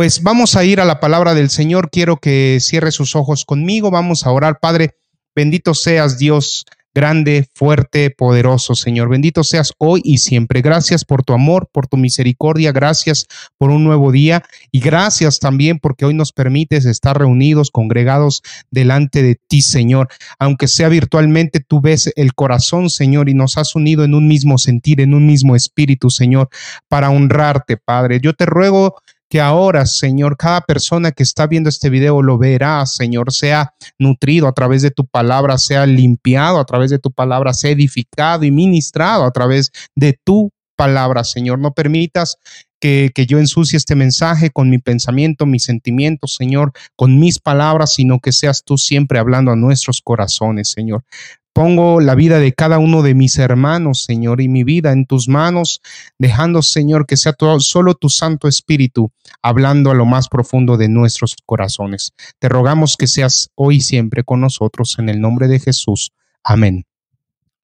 Pues 0.00 0.22
vamos 0.22 0.56
a 0.56 0.64
ir 0.64 0.80
a 0.80 0.86
la 0.86 0.98
palabra 0.98 1.34
del 1.34 1.50
Señor. 1.50 1.90
Quiero 1.90 2.16
que 2.16 2.56
cierre 2.62 2.90
sus 2.90 3.14
ojos 3.14 3.44
conmigo. 3.44 3.90
Vamos 3.90 4.24
a 4.24 4.30
orar, 4.30 4.58
Padre. 4.58 4.96
Bendito 5.34 5.74
seas, 5.74 6.18
Dios 6.18 6.64
grande, 6.94 7.50
fuerte, 7.54 8.10
poderoso, 8.10 8.74
Señor. 8.74 9.10
Bendito 9.10 9.44
seas 9.44 9.74
hoy 9.76 10.00
y 10.02 10.16
siempre. 10.16 10.62
Gracias 10.62 11.04
por 11.04 11.22
tu 11.22 11.34
amor, 11.34 11.68
por 11.70 11.86
tu 11.86 11.98
misericordia, 11.98 12.72
gracias 12.72 13.26
por 13.58 13.68
un 13.70 13.84
nuevo 13.84 14.10
día 14.10 14.42
y 14.72 14.80
gracias 14.80 15.38
también 15.38 15.78
porque 15.78 16.06
hoy 16.06 16.14
nos 16.14 16.32
permites 16.32 16.86
estar 16.86 17.18
reunidos, 17.18 17.70
congregados 17.70 18.42
delante 18.70 19.22
de 19.22 19.34
ti, 19.34 19.60
Señor. 19.60 20.08
Aunque 20.38 20.66
sea 20.66 20.88
virtualmente, 20.88 21.60
tú 21.60 21.82
ves 21.82 22.10
el 22.16 22.32
corazón, 22.32 22.88
Señor, 22.88 23.28
y 23.28 23.34
nos 23.34 23.58
has 23.58 23.74
unido 23.74 24.02
en 24.02 24.14
un 24.14 24.26
mismo 24.26 24.56
sentir, 24.56 25.02
en 25.02 25.12
un 25.12 25.26
mismo 25.26 25.54
espíritu, 25.56 26.08
Señor, 26.08 26.48
para 26.88 27.10
honrarte, 27.10 27.76
Padre. 27.76 28.18
Yo 28.22 28.32
te 28.32 28.46
ruego 28.46 28.96
que 29.30 29.40
ahora, 29.40 29.86
Señor, 29.86 30.36
cada 30.36 30.60
persona 30.60 31.12
que 31.12 31.22
está 31.22 31.46
viendo 31.46 31.68
este 31.68 31.88
video 31.88 32.20
lo 32.20 32.36
verá, 32.36 32.84
Señor, 32.84 33.32
sea 33.32 33.72
nutrido 33.96 34.48
a 34.48 34.52
través 34.52 34.82
de 34.82 34.90
tu 34.90 35.06
palabra, 35.06 35.56
sea 35.56 35.86
limpiado 35.86 36.58
a 36.58 36.64
través 36.64 36.90
de 36.90 36.98
tu 36.98 37.12
palabra, 37.12 37.54
sea 37.54 37.70
edificado 37.70 38.44
y 38.44 38.50
ministrado 38.50 39.24
a 39.24 39.30
través 39.30 39.70
de 39.94 40.18
tu 40.24 40.50
palabra, 40.76 41.22
Señor. 41.22 41.60
No 41.60 41.72
permitas 41.72 42.38
que, 42.80 43.12
que, 43.14 43.26
yo 43.26 43.38
ensucie 43.38 43.76
este 43.76 43.94
mensaje 43.94 44.50
con 44.50 44.68
mi 44.68 44.78
pensamiento, 44.78 45.46
mis 45.46 45.62
sentimientos, 45.62 46.34
Señor, 46.34 46.72
con 46.96 47.20
mis 47.20 47.38
palabras, 47.38 47.94
sino 47.94 48.18
que 48.18 48.32
seas 48.32 48.64
tú 48.64 48.78
siempre 48.78 49.20
hablando 49.20 49.52
a 49.52 49.56
nuestros 49.56 50.00
corazones, 50.02 50.72
Señor. 50.72 51.04
Pongo 51.52 52.00
la 52.00 52.14
vida 52.14 52.38
de 52.38 52.52
cada 52.52 52.78
uno 52.78 53.02
de 53.02 53.14
mis 53.14 53.38
hermanos, 53.38 54.04
Señor, 54.04 54.40
y 54.40 54.48
mi 54.48 54.62
vida 54.62 54.92
en 54.92 55.04
tus 55.04 55.28
manos, 55.28 55.80
dejando, 56.18 56.62
Señor, 56.62 57.06
que 57.06 57.16
sea 57.16 57.32
todo, 57.32 57.58
solo 57.60 57.94
tu 57.94 58.08
Santo 58.08 58.46
Espíritu 58.46 59.10
hablando 59.42 59.90
a 59.90 59.94
lo 59.94 60.06
más 60.06 60.28
profundo 60.28 60.76
de 60.76 60.88
nuestros 60.88 61.36
corazones. 61.44 62.12
Te 62.38 62.48
rogamos 62.48 62.96
que 62.96 63.06
seas 63.06 63.50
hoy 63.56 63.76
y 63.76 63.80
siempre 63.80 64.22
con 64.22 64.40
nosotros 64.40 64.96
en 64.98 65.08
el 65.08 65.20
nombre 65.20 65.48
de 65.48 65.58
Jesús. 65.58 66.12
Amén. 66.44 66.86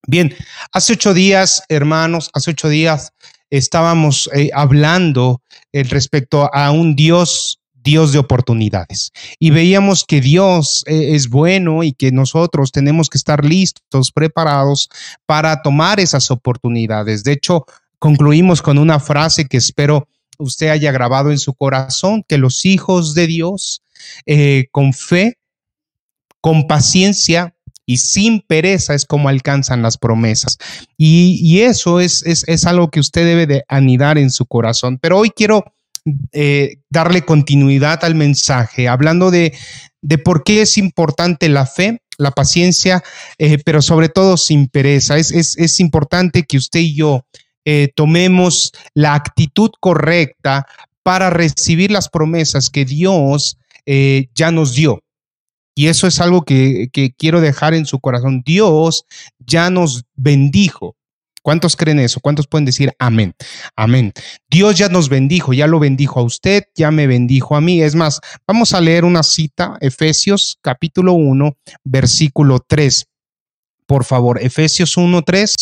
Bien, 0.09 0.35
hace 0.73 0.93
ocho 0.93 1.15
días, 1.15 1.63
hermanos, 1.69 2.31
hace 2.33 2.53
ocho 2.53 2.69
días 2.69 3.13
estábamos 3.51 4.29
eh, 4.35 4.51
hablando 4.55 5.43
eh, 5.73 5.85
respecto 5.85 6.53
a 6.53 6.71
un 6.71 6.97
Dios 6.97 7.61
Dios 7.87 8.13
de 8.13 8.19
oportunidades. 8.19 9.13
Y 9.39 9.51
veíamos 9.51 10.05
que 10.05 10.21
Dios 10.21 10.83
eh, 10.87 11.15
es 11.15 11.31
bueno 11.31 11.85
y 11.85 11.93
que 11.93 12.11
nosotros 12.11 12.73
tenemos 12.73 13.09
que 13.09 13.17
estar 13.17 13.45
listos, 13.45 14.11
preparados 14.11 14.91
para 15.25 15.63
tomar 15.63 16.01
esas 16.01 16.33
oportunidades. 16.33 17.23
De 17.23 17.33
hecho, 17.33 17.65
concluimos 18.01 18.61
con 18.61 18.77
una 18.77 18.99
frase 18.99 19.47
que 19.47 19.57
espero 19.57 20.09
usted 20.37 20.69
haya 20.69 20.91
grabado 20.91 21.31
en 21.31 21.39
su 21.39 21.55
corazón, 21.55 22.25
que 22.29 22.39
los 22.39 22.65
hijos 22.65 23.15
de 23.15 23.29
Dios, 23.29 23.83
eh, 24.27 24.67
con 24.73 24.93
fe, 24.93 25.39
con 26.41 26.67
paciencia, 26.67 27.55
y 27.89 27.99
sin 27.99 28.41
pereza 28.41 28.95
es 28.95 29.05
como 29.05 29.29
alcanzan 29.29 29.81
las 29.81 29.97
promesas. 29.97 30.59
Y, 30.99 31.61
eso 31.61 32.01
es, 32.01 32.27
es, 32.27 32.43
es, 32.49 32.67
algo 32.67 32.91
que 32.91 32.99
usted 32.99 33.25
debe 33.25 33.47
de 33.47 33.65
anidar 33.69 34.19
en 34.19 34.31
su 34.31 34.45
corazón. 34.45 34.99
Pero 35.01 35.19
hoy 35.19 35.31
quiero 35.31 35.76
eh, 36.33 36.77
darle 36.89 37.23
continuidad 37.23 38.05
al 38.05 38.15
mensaje, 38.15 38.87
hablando 38.87 39.33
de, 39.33 39.53
de, 40.03 40.19
por 40.19 40.45
qué 40.45 40.63
es 40.63 40.79
importante 40.79 41.49
la 41.49 41.67
fe, 41.67 42.01
la 42.17 42.31
paciencia, 42.31 43.03
eh, 43.39 43.59
pero 43.65 43.83
sobre 43.83 44.09
todo 44.09 44.37
sin 44.37 44.69
pereza. 44.69 45.19
Es, 45.19 45.33
es, 45.33 45.59
es, 45.59 45.81
importante 45.81 46.45
que 46.45 46.59
usted 46.59 46.79
y 46.79 46.95
yo 46.95 47.27
eh, 47.65 47.91
tomemos 47.97 48.73
la 48.95 49.15
actitud 49.15 49.71
correcta 49.81 50.67
para 51.03 51.31
recibir 51.31 51.91
las 51.91 52.09
promesas 52.09 52.71
que 52.71 52.85
Dios 52.85 53.59
ya 54.35 54.51
nos 54.51 54.75
dio. 54.75 55.01
Y 55.77 55.87
eso 55.87 56.07
es 56.09 56.21
algo 56.21 56.43
que, 56.43 56.89
que 56.93 57.13
quiero 57.13 57.41
dejar 57.41 57.75
en 57.75 57.87
su 57.87 58.01
corazón. 58.01 58.43
Dios 58.45 59.05
ya 59.39 59.71
nos 59.71 60.05
bendijo. 60.17 60.97
¿Cuántos 61.47 61.77
creen 61.77 62.01
eso? 62.01 62.19
¿Cuántos 62.19 62.49
pueden 62.49 62.65
decir 62.65 62.93
amén? 62.99 63.33
Amén. 63.77 64.13
Dios 64.51 64.77
ya 64.77 64.89
nos 64.89 65.09
bendijo, 65.09 65.53
ya 65.53 65.69
lo 65.69 65.79
bendijo 65.79 66.19
a 66.19 66.25
usted, 66.25 66.65
ya 66.75 66.91
me 66.91 67.07
bendijo 67.07 67.55
a 67.55 67.61
mí. 67.61 67.83
Es 67.83 67.95
más, 67.95 68.21
vamos 68.49 68.73
a 68.73 68.81
leer 68.81 69.05
una 69.05 69.23
cita, 69.23 69.79
Efesios 69.81 70.59
capítulo 70.61 71.13
1, 71.13 71.57
versículo 71.85 72.59
3. 72.59 73.07
Por 73.87 74.03
favor, 74.03 74.43
Efesios 74.43 74.97
1, 74.97 75.23
3. 75.23 75.55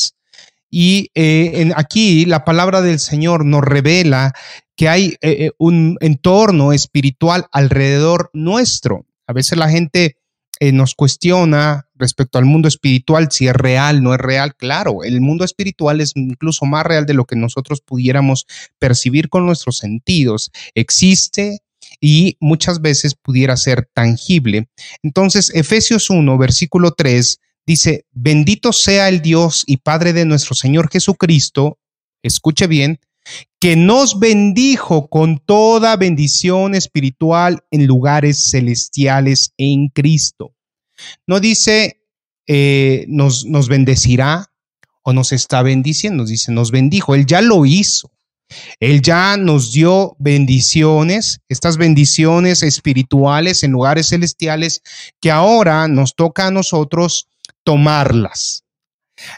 Y 0.71 1.11
eh, 1.15 1.51
en, 1.57 1.75
aquí 1.77 2.25
la 2.25 2.47
palabra 2.47 2.81
del 2.81 2.99
Señor 2.99 3.45
nos 3.45 3.63
revela 3.63 4.33
que 4.77 4.89
hay 4.89 5.09
eh, 5.21 5.37
eh, 5.39 5.51
un 5.59 5.99
entorno 6.01 6.73
espiritual 6.73 7.45
alrededor 7.53 8.31
nuestro. 8.33 9.05
A 9.27 9.35
veces 9.35 9.59
la 9.59 9.69
gente 9.69 10.17
eh, 10.61 10.73
nos 10.73 10.95
cuestiona 10.95 11.89
respecto 11.95 12.39
al 12.39 12.45
mundo 12.45 12.69
espiritual, 12.69 13.29
si 13.31 13.49
es 13.49 13.55
real, 13.55 14.03
no 14.03 14.15
es 14.15 14.21
real. 14.21 14.55
Claro, 14.55 15.03
el 15.03 15.21
mundo 15.21 15.45
espiritual 15.45 16.01
es 16.01 16.13
incluso 16.15 16.65
más 16.65 16.85
real 16.85 17.07
de 17.07 17.15
lo 17.15 17.25
que 17.25 17.37
nosotros 17.37 17.81
pudiéramos 17.81 18.47
percibir 18.79 19.29
con 19.29 19.47
nuestros 19.47 19.79
sentidos. 19.79 20.51
Existe 20.75 21.61
y 22.01 22.37
muchas 22.41 22.81
veces 22.81 23.15
pudiera 23.15 23.57
ser 23.57 23.89
tangible. 23.93 24.69
Entonces, 25.03 25.51
Efesios 25.55 26.11
1, 26.11 26.39
versículo 26.39 26.93
3 26.93 27.41
dice, 27.67 28.05
bendito 28.13 28.73
sea 28.73 29.09
el 29.09 29.23
Dios 29.23 29.65
y 29.67 29.79
Padre 29.79 30.13
de 30.13 30.25
nuestro 30.25 30.55
Señor 30.55 30.91
Jesucristo, 30.91 31.79
escuche 32.23 32.67
bien, 32.67 33.01
que 33.59 33.77
nos 33.77 34.19
bendijo 34.19 35.09
con 35.09 35.39
toda 35.39 35.97
bendición 35.97 36.75
espiritual 36.75 37.65
en 37.71 37.87
lugares 37.87 38.51
celestiales 38.51 39.53
en 39.57 39.89
Cristo. 39.89 40.55
No 41.27 41.41
dice 41.41 42.03
eh, 42.47 43.07
nos, 43.09 43.47
nos 43.47 43.69
bendecirá 43.69 44.53
o 45.03 45.13
nos 45.13 45.33
está 45.33 45.63
bendiciendo, 45.63 46.25
dice 46.25 46.53
nos 46.53 46.71
bendijo, 46.71 47.15
Él 47.15 47.27
ya 47.27 47.41
lo 47.41 47.65
hizo. 47.65 48.11
Él 48.79 49.01
ya 49.01 49.39
nos 49.39 49.73
dio 49.73 50.17
bendiciones, 50.19 51.41
estas 51.49 51.79
bendiciones 51.79 52.63
espirituales 52.63 53.63
en 53.63 53.73
lugares 53.73 54.11
celestiales 54.11 54.83
que 55.21 55.31
ahora 55.31 55.89
nos 55.89 56.15
toca 56.15 56.49
a 56.49 56.51
nosotros 56.51 57.29
tomarlas 57.65 58.64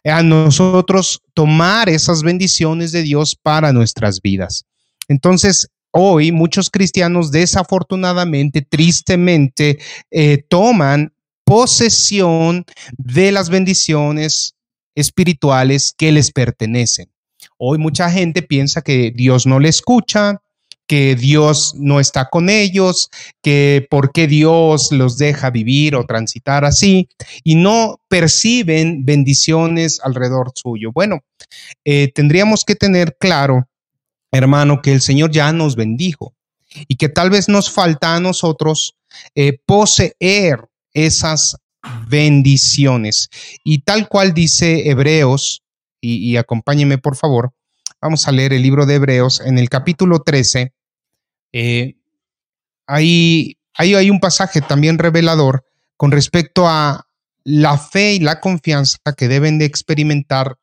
a 0.04 0.22
nosotros 0.22 1.22
tomar 1.34 1.88
esas 1.88 2.22
bendiciones 2.22 2.92
de 2.92 3.02
Dios 3.02 3.36
para 3.40 3.72
nuestras 3.72 4.20
vidas. 4.20 4.64
Entonces, 5.08 5.68
hoy 5.90 6.32
muchos 6.32 6.70
cristianos 6.70 7.30
desafortunadamente, 7.30 8.62
tristemente, 8.62 9.78
eh, 10.10 10.44
toman 10.48 11.12
posesión 11.44 12.64
de 12.98 13.32
las 13.32 13.48
bendiciones 13.48 14.56
espirituales 14.94 15.94
que 15.96 16.10
les 16.10 16.32
pertenecen. 16.32 17.08
Hoy 17.58 17.78
mucha 17.78 18.10
gente 18.10 18.42
piensa 18.42 18.82
que 18.82 19.12
Dios 19.14 19.46
no 19.46 19.60
le 19.60 19.68
escucha, 19.68 20.42
que 20.86 21.16
Dios 21.16 21.74
no 21.76 22.00
está 22.00 22.28
con 22.28 22.48
ellos, 22.48 23.10
que 23.42 23.86
por 23.90 24.12
qué 24.12 24.26
Dios 24.26 24.92
los 24.92 25.18
deja 25.18 25.50
vivir 25.50 25.96
o 25.96 26.06
transitar 26.06 26.64
así 26.64 27.08
y 27.42 27.56
no 27.56 28.00
perciben 28.08 29.04
bendiciones 29.04 30.00
alrededor 30.02 30.52
suyo. 30.54 30.92
Bueno, 30.92 31.20
eh, 31.84 32.12
tendríamos 32.12 32.64
que 32.64 32.76
tener 32.76 33.16
claro, 33.18 33.68
hermano, 34.30 34.80
que 34.82 34.92
el 34.92 35.00
Señor 35.00 35.30
ya 35.30 35.52
nos 35.52 35.76
bendijo 35.76 36.34
y 36.88 36.96
que 36.96 37.08
tal 37.08 37.30
vez 37.30 37.48
nos 37.48 37.70
falta 37.70 38.14
a 38.14 38.20
nosotros 38.20 38.96
eh, 39.34 39.58
poseer 39.66 40.68
esas 40.92 41.56
bendiciones. 42.08 43.28
Y 43.64 43.78
tal 43.80 44.08
cual 44.08 44.34
dice 44.34 44.88
Hebreos, 44.88 45.62
y, 46.00 46.30
y 46.30 46.36
acompáñeme 46.36 46.98
por 46.98 47.16
favor, 47.16 47.52
Vamos 48.00 48.28
a 48.28 48.32
leer 48.32 48.52
el 48.52 48.62
libro 48.62 48.84
de 48.84 48.96
Hebreos 48.96 49.40
en 49.40 49.58
el 49.58 49.70
capítulo 49.70 50.20
13. 50.20 50.72
Eh, 51.52 51.96
hay, 52.86 53.56
un 54.10 54.20
pasaje 54.20 54.60
también 54.60 54.98
revelador 54.98 55.64
con 55.96 56.10
respecto 56.12 56.68
a 56.68 57.06
la 57.44 57.78
fe 57.78 58.14
y 58.14 58.20
la 58.20 58.40
confianza 58.40 58.98
que 59.16 59.28
deben 59.28 59.58
de 59.58 59.64
experimentar 59.64 60.56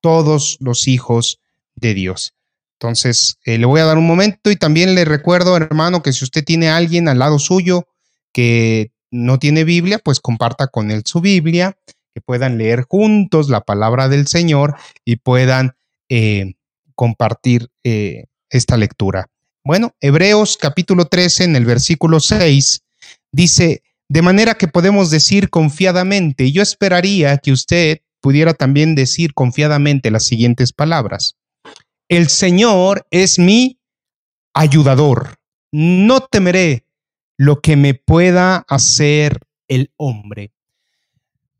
todos 0.00 0.56
los 0.60 0.88
hijos 0.88 1.40
de 1.74 1.94
Dios. 1.94 2.34
Entonces, 2.80 3.38
eh, 3.44 3.58
le 3.58 3.66
voy 3.66 3.80
a 3.80 3.84
dar 3.84 3.98
un 3.98 4.06
momento 4.06 4.50
y 4.50 4.56
también 4.56 4.94
le 4.94 5.04
recuerdo, 5.04 5.56
hermano, 5.56 6.02
que 6.02 6.12
si 6.12 6.24
usted 6.24 6.44
tiene 6.44 6.68
a 6.68 6.76
alguien 6.76 7.08
al 7.08 7.20
lado 7.20 7.38
suyo 7.38 7.86
que 8.32 8.92
no 9.10 9.38
tiene 9.38 9.64
Biblia, 9.64 9.98
pues 9.98 10.20
comparta 10.20 10.66
con 10.66 10.90
él 10.90 11.02
su 11.04 11.20
Biblia, 11.20 11.76
que 12.14 12.20
puedan 12.20 12.58
leer 12.58 12.82
juntos 12.82 13.48
la 13.48 13.60
palabra 13.60 14.08
del 14.08 14.26
Señor 14.26 14.76
y 15.04 15.16
puedan 15.16 15.76
eh, 16.08 16.54
compartir 16.94 17.70
eh, 17.84 18.26
esta 18.50 18.76
lectura. 18.76 19.28
Bueno, 19.64 19.94
Hebreos 20.00 20.56
capítulo 20.56 21.04
13 21.04 21.44
en 21.44 21.54
el 21.54 21.64
versículo 21.64 22.18
6 22.18 22.82
dice, 23.30 23.84
de 24.08 24.22
manera 24.22 24.54
que 24.54 24.66
podemos 24.66 25.10
decir 25.10 25.50
confiadamente, 25.50 26.50
yo 26.50 26.62
esperaría 26.62 27.38
que 27.38 27.52
usted 27.52 28.00
pudiera 28.20 28.54
también 28.54 28.96
decir 28.96 29.34
confiadamente 29.34 30.10
las 30.10 30.24
siguientes 30.24 30.72
palabras. 30.72 31.36
El 32.08 32.28
Señor 32.28 33.06
es 33.12 33.38
mi 33.38 33.78
ayudador. 34.52 35.36
no 35.74 36.20
temeré 36.20 36.84
lo 37.38 37.60
que 37.60 37.76
me 37.76 37.94
pueda 37.94 38.64
hacer 38.68 39.38
el 39.68 39.90
hombre. 39.96 40.52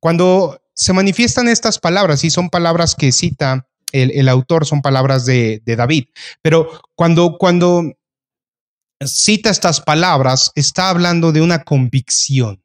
Cuando 0.01 0.61
se 0.75 0.93
manifiestan 0.93 1.49
estas 1.49 1.79
palabras, 1.79 2.23
y 2.25 2.31
son 2.31 2.51
palabras 2.51 2.95
que 2.95 3.11
cita 3.11 3.69
el, 3.93 4.29
autor, 4.29 4.67
son 4.67 4.83
palabras 4.83 5.25
de, 5.27 5.63
David, 5.65 6.07
pero 6.43 6.69
cuando, 6.95 7.37
cuando 7.39 7.93
cita 9.05 9.51
estas 9.51 9.81
palabras, 9.81 10.53
está 10.55 10.91
hablando 10.91 11.33
de 11.33 11.41
una 11.41 11.63
convicción. 11.65 12.63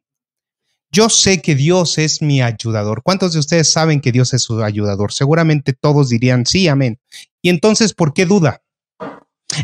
Yo 0.90 1.10
sé 1.10 1.42
que 1.42 1.56
Dios 1.56 1.98
es 1.98 2.22
mi 2.22 2.42
ayudador. 2.42 3.04
¿Cuántos 3.04 3.34
de 3.34 3.40
ustedes 3.40 3.72
saben 3.72 4.00
que 4.00 4.12
Dios 4.12 4.34
es 4.34 4.44
su 4.44 4.64
ayudador? 4.64 5.12
Seguramente 5.12 5.74
todos 5.74 6.10
dirían 6.10 6.46
sí, 6.46 6.68
amén. 6.68 7.00
Y 7.42 7.50
entonces, 7.50 7.94
¿por 7.94 8.14
qué 8.14 8.26
duda? 8.26 8.64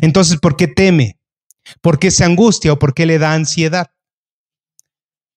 Entonces, 0.01 0.37
¿por 0.37 0.57
qué 0.57 0.67
teme? 0.67 1.17
¿Por 1.81 1.97
qué 1.97 2.11
se 2.11 2.25
angustia 2.25 2.73
o 2.73 2.79
por 2.79 2.93
qué 2.93 3.05
le 3.05 3.19
da 3.19 3.33
ansiedad? 3.33 3.91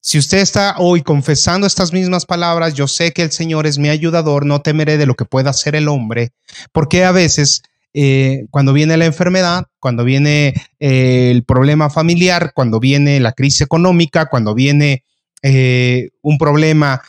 Si 0.01 0.19
usted 0.19 0.39
está 0.39 0.77
hoy 0.79 1.03
confesando 1.03 1.67
estas 1.67 1.93
mismas 1.93 2.27
palabras, 2.27 2.75
yo 2.75 2.87
sé 2.87 3.13
que 3.13 3.23
el 3.23 3.33
Señor 3.33 3.67
es 3.67 3.79
mi 3.79 3.89
ayudador, 3.89 4.47
no 4.47 4.63
temeré 4.63 4.99
de 4.99 5.07
lo 5.07 5.15
que 5.15 5.25
pueda 5.25 5.51
hacer 5.51 5.75
el 5.75 5.89
hombre, 5.89 6.31
porque 6.73 7.05
a 7.05 7.13
veces 7.13 7.63
eh, 7.93 8.45
cuando 8.51 8.73
viene 8.73 8.97
la 8.97 9.07
enfermedad, 9.07 9.65
cuando 9.81 10.05
viene 10.05 10.55
eh, 10.79 11.31
el 11.33 11.45
problema 11.45 11.91
familiar, 11.91 12.53
cuando 12.55 12.79
viene 12.79 13.19
la 13.21 13.33
crisis 13.33 13.63
económica, 13.63 14.27
cuando 14.27 14.55
viene 14.55 15.03
eh, 15.43 16.11
un 16.23 16.39
problema 16.39 17.03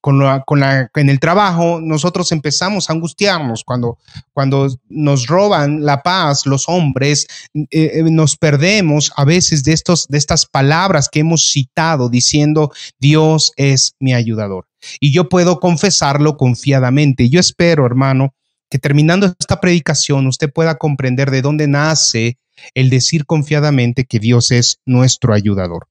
con, 0.00 0.18
la, 0.20 0.90
en 0.94 1.10
el 1.10 1.20
trabajo, 1.20 1.80
nosotros 1.80 2.30
empezamos 2.32 2.88
a 2.88 2.92
angustiarnos 2.92 3.64
cuando, 3.64 3.98
cuando 4.32 4.68
nos 4.88 5.26
roban 5.26 5.84
la 5.84 6.02
paz 6.02 6.46
los 6.46 6.68
hombres, 6.68 7.26
eh, 7.54 7.66
eh, 7.70 8.02
nos 8.04 8.36
perdemos 8.36 9.12
a 9.16 9.24
veces 9.24 9.64
de, 9.64 9.72
estos, 9.72 10.06
de 10.08 10.18
estas 10.18 10.46
palabras 10.46 11.08
que 11.08 11.20
hemos 11.20 11.50
citado 11.50 12.08
diciendo 12.08 12.72
Dios 12.98 13.52
es 13.56 13.94
mi 13.98 14.14
ayudador. 14.14 14.66
Y 15.00 15.12
yo 15.12 15.28
puedo 15.28 15.58
confesarlo 15.58 16.36
confiadamente. 16.36 17.28
Yo 17.28 17.40
espero, 17.40 17.84
hermano, 17.84 18.34
que 18.70 18.78
terminando 18.78 19.34
esta 19.38 19.60
predicación 19.60 20.26
usted 20.26 20.52
pueda 20.52 20.76
comprender 20.76 21.30
de 21.30 21.42
dónde 21.42 21.66
nace 21.66 22.38
el 22.74 22.90
decir 22.90 23.26
confiadamente 23.26 24.04
que 24.04 24.18
Dios 24.18 24.50
es 24.50 24.80
nuestro 24.86 25.34
ayudador. 25.34 25.88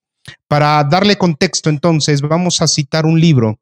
Para 0.48 0.84
darle 0.84 1.18
contexto, 1.18 1.70
entonces, 1.70 2.22
vamos 2.22 2.62
a 2.62 2.68
citar 2.68 3.06
un 3.06 3.20
libro 3.20 3.60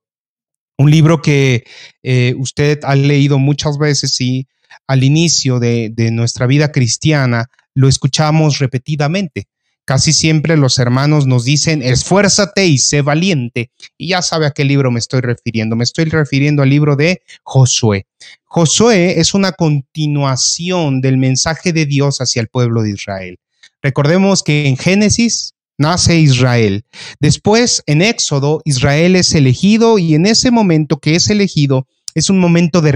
un 0.77 0.92
libro 0.92 1.22
que 1.22 1.66
eh, 2.04 2.33
usted 2.38 2.80
ha 2.83 2.95
leído 2.95 3.39
muchas 3.39 3.77
veces 3.77 4.19
y 4.19 4.48
al 4.88 5.04
inicio 5.04 5.60
de, 5.60 5.94
nuestra 6.12 6.48
vida 6.48 6.72
cristiana 6.72 7.50
lo 7.74 7.88
escuchamos 7.88 8.60
repetidamente. 8.60 9.48
Casi 9.86 10.13
siempre 10.13 10.57
los 10.57 10.80
hermanos 10.80 11.27
nos 11.27 11.45
dicen, 11.45 11.83
esfuérzate 11.83 12.66
y 12.66 12.80
sé 12.80 13.04
valiente. 13.04 13.69
Y 13.98 14.10
ya 14.10 14.24
sabe 14.24 14.48
a 14.48 14.51
qué 14.51 14.63
libro 14.63 14.89
me 14.89 15.00
estoy 15.00 15.22
refiriendo. 15.22 15.75
Me 15.75 15.83
estoy 15.83 16.06
refiriendo 16.06 16.63
al 16.63 16.69
libro 16.69 16.95
de 16.95 17.22
Josué. 17.44 18.07
Josué 18.45 19.19
es 19.19 19.36
una 19.36 19.51
continuación 19.51 21.01
del 21.01 21.18
mensaje 21.18 21.72
de 21.72 21.86
Dios 21.86 22.19
hacia 22.19 22.42
el 22.42 22.48
pueblo 22.48 22.81
de 22.81 22.92
Israel. 22.92 23.38
Recordemos 23.83 24.42
que 24.42 24.68
en 24.68 24.77
Génesis 24.77 25.55
nace 25.77 26.18
Israel. 26.19 26.86
Después, 27.19 27.83
en 27.86 28.01
Éxodo, 28.01 28.62
Israel 28.66 29.16
es 29.16 29.33
elegido 29.33 29.98
y 29.98 30.16
en 30.16 30.25
ese 30.25 30.51
momento 30.51 30.98
que 30.98 31.16
es 31.16 31.30
elegido, 31.30 31.88
es 32.16 32.30
un 32.30 32.39
momento 32.39 32.81
de, 32.81 32.94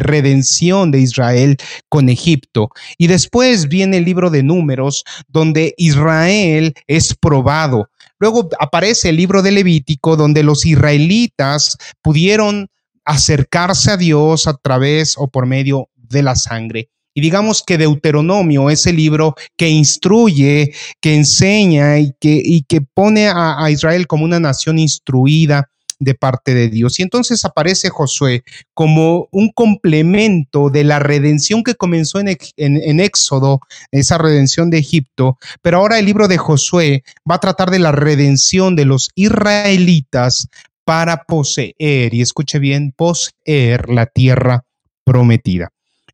redención 0.00 0.90
de 0.90 1.00
Israel 1.00 1.58
con 1.90 2.08
Egipto. 2.08 2.70
Y 2.96 3.06
después 3.06 3.68
viene 3.68 3.98
el 3.98 4.06
libro 4.06 4.30
de 4.30 4.42
números, 4.42 5.04
donde 5.28 5.74
Israel 5.76 6.72
es 6.86 7.14
probado. 7.14 7.90
Luego 8.18 8.48
aparece 8.58 9.10
el 9.10 9.16
libro 9.16 9.42
de 9.42 9.52
Levítico, 9.52 10.16
donde 10.16 10.42
los 10.42 10.64
israelitas 10.64 11.76
pudieron 12.00 12.68
acercarse 13.04 13.90
a 13.90 13.96
Dios 13.98 14.46
a 14.46 14.54
través 14.54 15.14
o 15.18 15.28
por 15.28 15.44
medio 15.44 15.90
de 15.96 16.22
la 16.22 16.34
sangre. 16.34 16.88
Y 17.14 17.20
digamos 17.20 17.62
que 17.62 17.78
Deuteronomio 17.78 18.70
es 18.70 18.86
el 18.86 18.96
libro 18.96 19.34
que 19.56 19.68
instruye, 19.68 20.72
que 21.00 21.14
enseña 21.14 21.98
y 21.98 22.12
que, 22.18 22.40
y 22.42 22.62
que 22.62 22.80
pone 22.80 23.28
a, 23.28 23.70
Israel 23.70 24.06
como 24.06 24.24
una 24.24 24.40
nación 24.40 24.78
instruida 24.78 25.68
de 25.98 26.14
parte 26.14 26.54
de 26.54 26.68
Dios. 26.68 26.98
Y 26.98 27.02
entonces 27.02 27.44
aparece 27.44 27.90
Josué 27.90 28.42
como 28.74 29.28
un 29.30 29.50
complemento 29.50 30.68
de 30.70 30.84
la 30.84 30.98
redención 30.98 31.62
que 31.62 31.74
comenzó 31.74 32.18
en, 32.18 32.36
en, 32.56 33.00
Éxodo, 33.00 33.60
esa 33.92 34.18
redención 34.18 34.70
de 34.70 34.78
Egipto, 34.78 35.38
pero 35.60 35.78
ahora 35.78 35.98
el 35.98 36.06
libro 36.06 36.28
de 36.28 36.38
Josué 36.38 37.04
va 37.30 37.36
a 37.36 37.40
tratar 37.40 37.70
de 37.70 37.78
la 37.78 37.92
redención 37.92 38.74
de 38.74 38.84
los 38.84 39.10
israelitas 39.14 40.48
para 40.84 41.24
poseer, 41.24 42.12
y 42.12 42.22
escuche 42.22 42.58
bien, 42.58 42.92
poseer 42.96 43.88
la 43.88 44.06
tierra 44.06 44.64
prometida. 45.04 45.70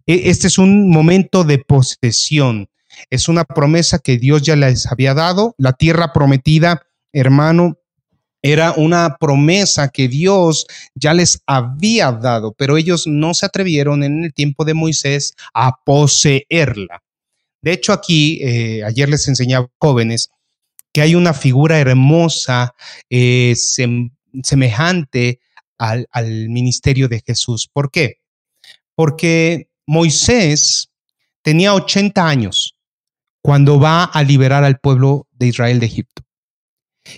E, 0.08 0.30
este 0.30 0.46
es 0.46 0.58
un 0.58 0.88
momento 0.88 1.44
de 1.44 1.58
posesión. 1.58 2.68
Es 3.10 3.28
una 3.28 3.44
promesa 3.44 3.98
que 3.98 4.16
Dios 4.16 4.42
ya 4.42 4.56
les 4.56 4.86
había 4.86 5.12
dado. 5.12 5.54
La 5.58 5.74
tierra 5.74 6.12
prometida, 6.14 6.86
hermano, 7.12 7.78
era 8.40 8.72
una 8.72 9.18
promesa 9.20 9.88
que 9.88 10.08
Dios 10.08 10.66
ya 10.94 11.12
les 11.12 11.42
había 11.46 12.10
dado, 12.12 12.52
pero 12.52 12.78
ellos 12.78 13.06
no 13.06 13.34
se 13.34 13.46
atrevieron 13.46 14.02
en 14.02 14.24
el 14.24 14.32
tiempo 14.32 14.64
de 14.64 14.74
Moisés 14.74 15.34
a 15.52 15.82
poseerla. 15.84 17.02
De 17.60 17.72
hecho, 17.72 17.92
aquí, 17.92 18.40
eh, 18.42 18.84
ayer 18.84 19.08
les 19.08 19.28
enseñaba 19.28 19.68
jóvenes 19.78 20.30
que 20.92 21.02
hay 21.02 21.16
una 21.16 21.34
figura 21.34 21.78
hermosa, 21.78 22.74
eh, 23.10 23.54
semejante 24.42 25.40
al, 25.76 26.08
al 26.12 26.48
ministerio 26.48 27.08
de 27.08 27.22
Jesús. 27.26 27.68
¿Por 27.70 27.90
qué? 27.90 28.20
Porque 28.94 29.67
Moisés 29.88 30.90
tenía 31.40 31.72
80 31.72 32.28
años 32.28 32.74
cuando 33.40 33.80
va 33.80 34.04
a 34.04 34.22
liberar 34.22 34.62
al 34.62 34.78
pueblo 34.78 35.26
de 35.32 35.46
Israel 35.46 35.80
de 35.80 35.86
Egipto. 35.86 36.22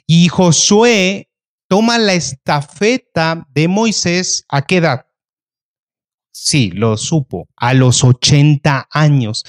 Y 0.07 0.29
Josué 0.29 1.29
toma 1.67 1.99
la 1.99 2.15
estafeta 2.15 3.45
de 3.51 3.67
Moisés 3.67 4.45
a 4.49 4.63
qué 4.63 4.77
edad? 4.77 5.07
Sí, 6.31 6.71
lo 6.71 6.97
supo, 6.97 7.49
a 7.57 7.75
los 7.75 8.05
80 8.05 8.87
años. 8.89 9.45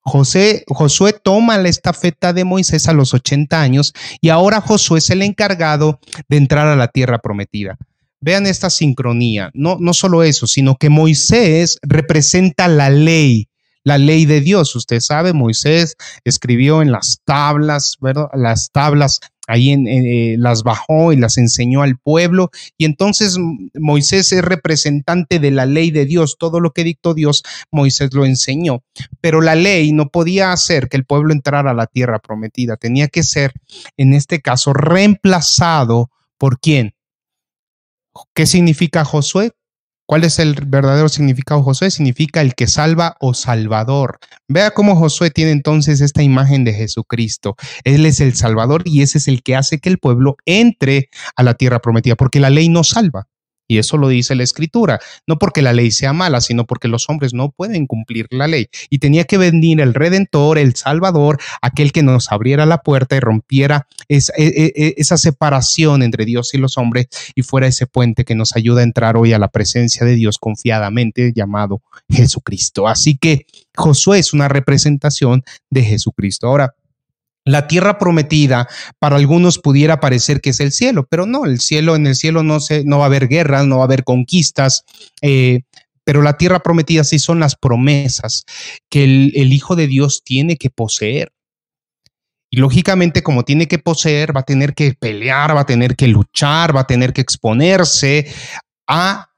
José, 0.00 0.64
Josué 0.68 1.14
toma 1.14 1.56
la 1.56 1.70
estafeta 1.70 2.34
de 2.34 2.44
Moisés 2.44 2.86
a 2.86 2.92
los 2.92 3.14
80 3.14 3.62
años 3.62 3.94
y 4.20 4.28
ahora 4.28 4.60
Josué 4.60 4.98
es 4.98 5.08
el 5.08 5.22
encargado 5.22 6.00
de 6.28 6.36
entrar 6.36 6.66
a 6.66 6.76
la 6.76 6.88
tierra 6.88 7.18
prometida. 7.18 7.78
Vean 8.20 8.46
esta 8.46 8.70
sincronía. 8.70 9.50
No, 9.54 9.76
no 9.80 9.94
solo 9.94 10.22
eso, 10.22 10.46
sino 10.46 10.76
que 10.76 10.88
Moisés 10.88 11.78
representa 11.82 12.68
la 12.68 12.90
ley, 12.90 13.48
la 13.84 13.98
ley 13.98 14.26
de 14.26 14.40
Dios. 14.40 14.74
Usted 14.74 15.00
sabe, 15.00 15.32
Moisés 15.32 15.96
escribió 16.24 16.82
en 16.82 16.92
las 16.92 17.20
tablas, 17.24 17.96
¿verdad? 18.00 18.28
Las 18.34 18.70
tablas 18.70 19.20
ahí 19.48 19.72
eh, 19.72 20.36
las 20.38 20.62
bajó 20.62 21.12
y 21.12 21.16
las 21.16 21.38
enseñó 21.38 21.82
al 21.82 21.96
pueblo. 21.96 22.50
Y 22.76 22.84
entonces 22.84 23.36
Moisés 23.74 24.30
es 24.32 24.42
representante 24.42 25.40
de 25.40 25.50
la 25.50 25.66
ley 25.66 25.90
de 25.90 26.04
Dios. 26.04 26.36
Todo 26.38 26.60
lo 26.60 26.72
que 26.72 26.84
dictó 26.84 27.14
Dios, 27.14 27.42
Moisés 27.72 28.12
lo 28.12 28.24
enseñó. 28.24 28.84
Pero 29.20 29.40
la 29.40 29.54
ley 29.54 29.92
no 29.92 30.08
podía 30.10 30.52
hacer 30.52 30.88
que 30.88 30.98
el 30.98 31.04
pueblo 31.04 31.32
entrara 31.32 31.70
a 31.70 31.74
la 31.74 31.86
tierra 31.86 32.18
prometida. 32.18 32.76
Tenía 32.76 33.08
que 33.08 33.22
ser, 33.22 33.52
en 33.96 34.12
este 34.12 34.40
caso, 34.40 34.74
reemplazado 34.74 36.10
por 36.36 36.60
quién? 36.60 36.94
¿Qué 38.34 38.46
significa 38.46 39.04
Josué? 39.04 39.52
¿Cuál 40.06 40.24
es 40.24 40.38
el 40.38 40.54
verdadero 40.54 41.10
significado 41.10 41.60
de 41.60 41.64
Josué? 41.64 41.90
Significa 41.90 42.40
el 42.40 42.54
que 42.54 42.66
salva 42.66 43.16
o 43.20 43.34
salvador. 43.34 44.18
Vea 44.48 44.70
cómo 44.70 44.96
Josué 44.96 45.30
tiene 45.30 45.50
entonces 45.50 46.00
esta 46.00 46.22
imagen 46.22 46.64
de 46.64 46.72
Jesucristo. 46.72 47.56
Él 47.84 48.06
es 48.06 48.20
el 48.20 48.34
salvador 48.34 48.82
y 48.86 49.02
ese 49.02 49.18
es 49.18 49.28
el 49.28 49.42
que 49.42 49.54
hace 49.54 49.80
que 49.80 49.90
el 49.90 49.98
pueblo 49.98 50.36
entre 50.46 51.10
a 51.36 51.42
la 51.42 51.52
tierra 51.54 51.80
prometida, 51.80 52.16
porque 52.16 52.40
la 52.40 52.48
ley 52.48 52.70
no 52.70 52.84
salva. 52.84 53.28
Y 53.68 53.78
eso 53.78 53.98
lo 53.98 54.08
dice 54.08 54.34
la 54.34 54.42
escritura, 54.42 54.98
no 55.26 55.38
porque 55.38 55.60
la 55.60 55.74
ley 55.74 55.90
sea 55.90 56.14
mala, 56.14 56.40
sino 56.40 56.66
porque 56.66 56.88
los 56.88 57.08
hombres 57.08 57.34
no 57.34 57.50
pueden 57.50 57.86
cumplir 57.86 58.26
la 58.30 58.48
ley. 58.48 58.68
Y 58.88 58.98
tenía 58.98 59.24
que 59.24 59.36
venir 59.36 59.80
el 59.80 59.92
redentor, 59.92 60.58
el 60.58 60.74
salvador, 60.74 61.38
aquel 61.60 61.92
que 61.92 62.02
nos 62.02 62.32
abriera 62.32 62.64
la 62.64 62.78
puerta 62.78 63.14
y 63.14 63.20
rompiera 63.20 63.86
esa, 64.08 64.32
e, 64.38 64.46
e, 64.46 64.72
e, 64.74 64.94
esa 64.96 65.18
separación 65.18 66.02
entre 66.02 66.24
Dios 66.24 66.54
y 66.54 66.58
los 66.58 66.78
hombres 66.78 67.08
y 67.34 67.42
fuera 67.42 67.66
ese 67.66 67.86
puente 67.86 68.24
que 68.24 68.34
nos 68.34 68.56
ayuda 68.56 68.80
a 68.80 68.84
entrar 68.84 69.16
hoy 69.18 69.34
a 69.34 69.38
la 69.38 69.48
presencia 69.48 70.06
de 70.06 70.14
Dios 70.14 70.38
confiadamente 70.38 71.32
llamado 71.34 71.82
Jesucristo. 72.08 72.88
Así 72.88 73.18
que 73.18 73.46
Josué 73.76 74.18
es 74.18 74.32
una 74.32 74.48
representación 74.48 75.44
de 75.70 75.84
Jesucristo. 75.84 76.48
Ahora, 76.48 76.74
la 77.48 77.66
tierra 77.66 77.98
prometida 77.98 78.68
para 78.98 79.16
algunos 79.16 79.58
pudiera 79.58 80.00
parecer 80.00 80.40
que 80.40 80.50
es 80.50 80.60
el 80.60 80.70
cielo, 80.70 81.06
pero 81.08 81.26
no, 81.26 81.46
el 81.46 81.60
cielo, 81.60 81.96
en 81.96 82.06
el 82.06 82.14
cielo 82.14 82.42
no, 82.42 82.60
se, 82.60 82.84
no 82.84 82.98
va 82.98 83.04
a 83.04 83.06
haber 83.06 83.28
guerras, 83.28 83.66
no 83.66 83.76
va 83.76 83.84
a 83.84 83.86
haber 83.86 84.04
conquistas, 84.04 84.84
eh, 85.22 85.62
pero 86.04 86.22
la 86.22 86.36
tierra 86.36 86.60
prometida 86.60 87.04
sí 87.04 87.18
son 87.18 87.40
las 87.40 87.56
promesas 87.56 88.44
que 88.90 89.04
el, 89.04 89.32
el 89.34 89.52
Hijo 89.52 89.76
de 89.76 89.86
Dios 89.86 90.22
tiene 90.24 90.56
que 90.56 90.70
poseer. 90.70 91.32
Y 92.50 92.58
lógicamente, 92.58 93.22
como 93.22 93.44
tiene 93.44 93.66
que 93.66 93.78
poseer, 93.78 94.34
va 94.34 94.40
a 94.40 94.44
tener 94.44 94.74
que 94.74 94.94
pelear, 94.94 95.54
va 95.54 95.60
a 95.60 95.66
tener 95.66 95.96
que 95.96 96.08
luchar, 96.08 96.74
va 96.74 96.80
a 96.80 96.86
tener 96.86 97.12
que 97.12 97.20
exponerse 97.20 98.26
a 98.86 99.28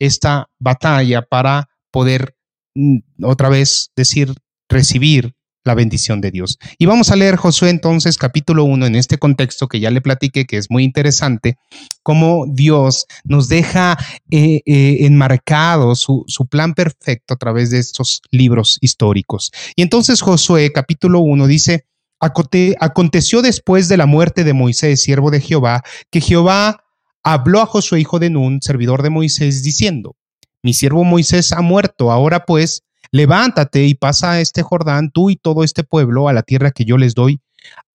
esta 0.00 0.48
batalla 0.58 1.22
para 1.22 1.68
poder 1.92 2.36
mm, 2.74 2.98
otra 3.22 3.48
vez 3.48 3.90
decir, 3.96 4.34
recibir 4.68 5.35
la 5.66 5.74
bendición 5.74 6.20
de 6.20 6.30
Dios. 6.30 6.58
Y 6.78 6.86
vamos 6.86 7.10
a 7.10 7.16
leer 7.16 7.36
Josué 7.36 7.70
entonces 7.70 8.16
capítulo 8.16 8.64
1 8.64 8.86
en 8.86 8.94
este 8.94 9.18
contexto 9.18 9.68
que 9.68 9.80
ya 9.80 9.90
le 9.90 10.00
platiqué, 10.00 10.46
que 10.46 10.56
es 10.56 10.70
muy 10.70 10.84
interesante, 10.84 11.56
cómo 12.02 12.46
Dios 12.48 13.06
nos 13.24 13.48
deja 13.48 13.96
eh, 14.30 14.62
eh, 14.64 14.98
enmarcado 15.00 15.94
su, 15.94 16.24
su, 16.26 16.46
plan 16.46 16.74
perfecto 16.74 17.34
a 17.34 17.36
través 17.36 17.70
de 17.70 17.78
estos 17.78 18.22
libros 18.30 18.78
históricos. 18.80 19.50
Y 19.74 19.82
entonces 19.82 20.20
Josué 20.20 20.72
capítulo 20.72 21.20
1 21.20 21.46
dice, 21.46 21.84
aconteció 22.20 23.42
después 23.42 23.88
de 23.88 23.96
la 23.96 24.06
muerte 24.06 24.44
de 24.44 24.52
Moisés, 24.52 25.02
siervo 25.02 25.30
de 25.30 25.40
Jehová, 25.40 25.82
que 26.10 26.20
Jehová 26.20 26.84
habló 27.22 27.60
a 27.60 27.66
Josué, 27.66 28.00
hijo 28.00 28.18
de 28.18 28.30
Nun, 28.30 28.62
servidor 28.62 29.02
de 29.02 29.10
Moisés, 29.10 29.62
diciendo, 29.62 30.16
mi 30.62 30.72
siervo 30.72 31.04
Moisés 31.04 31.52
ha 31.52 31.60
muerto, 31.60 32.10
ahora 32.10 32.44
pues, 32.44 32.82
levántate 33.12 33.84
y 33.84 33.94
pasa 33.94 34.40
este 34.40 34.62
Jordán, 34.62 35.10
tú 35.10 35.30
y 35.30 35.36
todo 35.36 35.64
este 35.64 35.84
pueblo, 35.84 36.28
a 36.28 36.32
la 36.32 36.42
tierra 36.42 36.70
que 36.70 36.84
yo 36.84 36.96
les 36.98 37.14
doy 37.14 37.40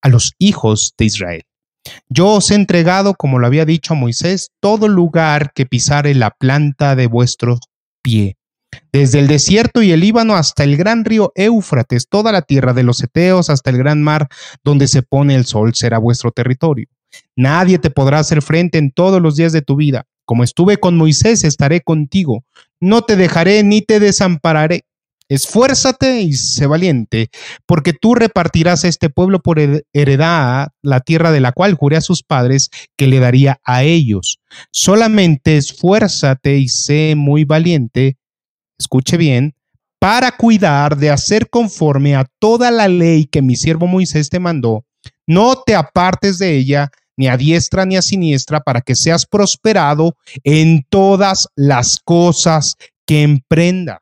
a 0.02 0.10
los 0.10 0.34
hijos 0.40 0.94
de 0.98 1.06
Israel. 1.06 1.44
Yo 2.10 2.28
os 2.28 2.52
he 2.52 2.56
entregado, 2.56 3.16
como 3.16 3.40
lo 3.40 3.48
había 3.48 3.66
dicho 3.66 3.96
Moisés, 3.96 4.50
todo 4.60 4.88
lugar 4.88 5.52
que 5.54 5.66
pisare 5.66 6.14
la 6.14 6.32
planta 6.32 6.96
de 6.96 7.08
vuestro 7.08 7.60
pie, 8.04 8.38
desde 8.92 9.20
el 9.20 9.28
desierto 9.28 9.82
y 9.82 9.92
el 9.92 10.02
Líbano 10.02 10.36
hasta 10.36 10.64
el 10.64 10.78
gran 10.78 11.06
río 11.06 11.32
Éufrates, 11.36 12.08
toda 12.08 12.32
la 12.32 12.42
tierra 12.42 12.74
de 12.74 12.84
los 12.84 13.02
Eteos 13.02 13.50
hasta 13.50 13.70
el 13.70 13.78
gran 13.78 14.02
mar 14.02 14.28
donde 14.64 14.88
se 14.88 15.02
pone 15.02 15.36
el 15.36 15.46
sol 15.46 15.74
será 15.76 15.98
vuestro 15.98 16.32
territorio. 16.32 16.88
Nadie 17.36 17.80
te 17.80 17.90
podrá 17.90 18.20
hacer 18.20 18.42
frente 18.42 18.78
en 18.78 18.92
todos 18.92 19.22
los 19.22 19.36
días 19.36 19.52
de 19.52 19.62
tu 19.62 19.76
vida. 19.76 20.06
Como 20.26 20.44
estuve 20.44 20.78
con 20.78 20.96
Moisés, 20.96 21.44
estaré 21.44 21.82
contigo. 21.82 22.46
No 22.80 23.02
te 23.02 23.16
dejaré 23.16 23.64
ni 23.64 23.82
te 23.82 24.00
desampararé. 24.00 24.86
Esfuérzate 25.32 26.24
y 26.24 26.34
sé 26.34 26.68
valiente, 26.68 27.30
porque 27.66 27.94
tú 27.94 28.16
repartirás 28.16 28.84
a 28.84 28.90
este 28.90 29.10
pueblo 29.10 29.40
por 29.40 29.62
heredad 29.94 30.68
la 30.82 31.00
tierra 31.00 31.32
de 31.32 31.40
la 31.40 31.54
cual 31.54 31.74
juré 31.74 31.96
a 31.96 32.02
sus 32.02 32.22
padres 32.22 32.70
que 32.98 33.08
le 33.08 33.22
daría 33.22 33.62
a 33.64 33.84
ellos. 33.84 34.42
Solamente 34.74 35.56
esfuérzate 35.56 36.58
y 36.58 36.68
sé 36.68 37.14
muy 37.16 37.46
valiente, 37.46 38.18
escuche 38.78 39.16
bien, 39.16 39.56
para 40.02 40.34
cuidar 40.34 40.98
de 40.98 41.12
hacer 41.12 41.50
conforme 41.50 42.14
a 42.14 42.26
toda 42.40 42.70
la 42.70 42.90
ley 42.90 43.24
que 43.24 43.42
mi 43.42 43.56
siervo 43.56 43.88
Moisés 43.88 44.30
te 44.30 44.40
mandó. 44.42 44.84
No 45.26 45.64
te 45.66 45.76
apartes 45.76 46.40
de 46.40 46.58
ella, 46.58 46.90
ni 47.16 47.30
a 47.30 47.38
diestra 47.38 47.86
ni 47.86 47.96
a 47.96 48.02
siniestra, 48.02 48.60
para 48.60 48.82
que 48.82 48.96
seas 48.96 49.26
prosperado 49.26 50.18
en 50.44 50.86
todas 50.90 51.48
las 51.56 52.00
cosas 52.04 52.76
que 53.06 53.22
emprendas. 53.22 54.01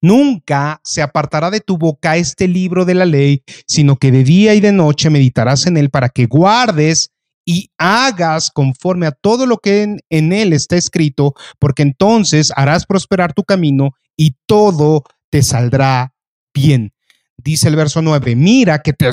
Nunca 0.00 0.80
se 0.84 1.02
apartará 1.02 1.50
de 1.50 1.60
tu 1.60 1.76
boca 1.76 2.16
este 2.16 2.46
libro 2.46 2.84
de 2.84 2.94
la 2.94 3.04
ley, 3.04 3.42
sino 3.66 3.96
que 3.96 4.12
de 4.12 4.24
día 4.24 4.54
y 4.54 4.60
de 4.60 4.72
noche 4.72 5.10
meditarás 5.10 5.66
en 5.66 5.76
él 5.76 5.90
para 5.90 6.08
que 6.08 6.26
guardes 6.26 7.10
y 7.44 7.70
hagas 7.78 8.50
conforme 8.50 9.06
a 9.06 9.12
todo 9.12 9.46
lo 9.46 9.56
que 9.56 9.98
en, 10.10 10.32
él 10.32 10.52
está 10.52 10.76
escrito, 10.76 11.34
porque 11.58 11.82
entonces 11.82 12.52
harás 12.54 12.84
prosperar 12.84 13.32
tu 13.32 13.42
camino 13.42 13.92
y 14.16 14.36
todo 14.46 15.02
te 15.30 15.42
saldrá 15.42 16.12
bien. 16.52 16.92
Dice 17.38 17.68
el 17.68 17.76
verso 17.76 18.02
9, 18.02 18.36
mira 18.36 18.80
que 18.82 18.92
te, 18.92 19.08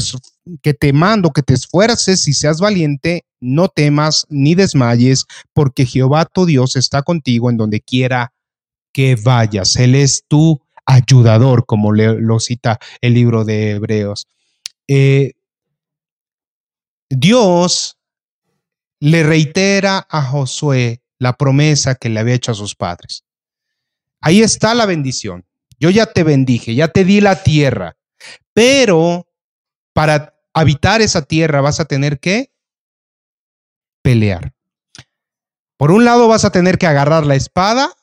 que 0.62 0.74
te 0.74 0.92
mando 0.92 1.32
que 1.32 1.44
te 1.44 1.54
esfuerces 1.54 2.28
y 2.28 2.34
seas 2.34 2.60
valiente, 2.60 3.24
no 3.40 3.70
temas 3.70 4.26
ni 4.30 4.54
desmayes, 4.54 5.26
porque 5.54 5.86
Jehová 5.86 6.26
tu 6.26 6.46
Dios 6.46 6.76
está 6.76 7.04
contigo 7.04 7.50
en 7.50 7.58
donde 7.58 7.82
quiera 7.82 8.34
que 8.92 9.16
vayas. 9.16 9.76
Él 9.78 9.96
es 9.96 10.24
tu 10.28 10.60
ayudador, 10.86 11.66
como 11.66 11.92
lo 11.94 12.40
cita 12.40 12.80
el 13.02 13.14
libro 13.14 13.44
de 13.44 13.72
Hebreos. 13.72 14.28
Eh, 14.88 15.34
Dios 17.10 17.98
le 19.00 19.24
reitera 19.24 20.06
a 20.10 20.22
Josué 20.22 21.02
la 21.20 21.34
promesa 21.34 21.96
que 21.96 22.10
le 22.10 22.20
había 22.20 22.36
hecho 22.36 22.52
a 22.52 22.56
sus 22.56 22.76
padres. 22.76 23.24
Ahí 24.22 24.42
está 24.42 24.74
la 24.74 24.86
bendición. 24.86 25.46
Yo 25.80 25.90
ya 25.90 26.06
te 26.06 26.24
bendije, 26.24 26.74
ya 26.74 26.88
te 26.88 27.04
di 27.04 27.22
la 27.22 27.44
tierra, 27.44 27.98
pero 28.54 29.28
para 29.94 30.36
habitar 30.54 31.02
esa 31.02 31.22
tierra 31.22 31.62
vas 31.62 31.80
a 31.80 31.86
tener 31.86 32.20
que 32.20 32.52
pelear. 34.02 34.54
Por 35.78 35.92
un 35.92 36.06
lado 36.06 36.28
vas 36.28 36.46
a 36.46 36.52
tener 36.52 36.78
que 36.78 36.88
agarrar 36.88 37.26
la 37.26 37.36
espada 37.36 37.94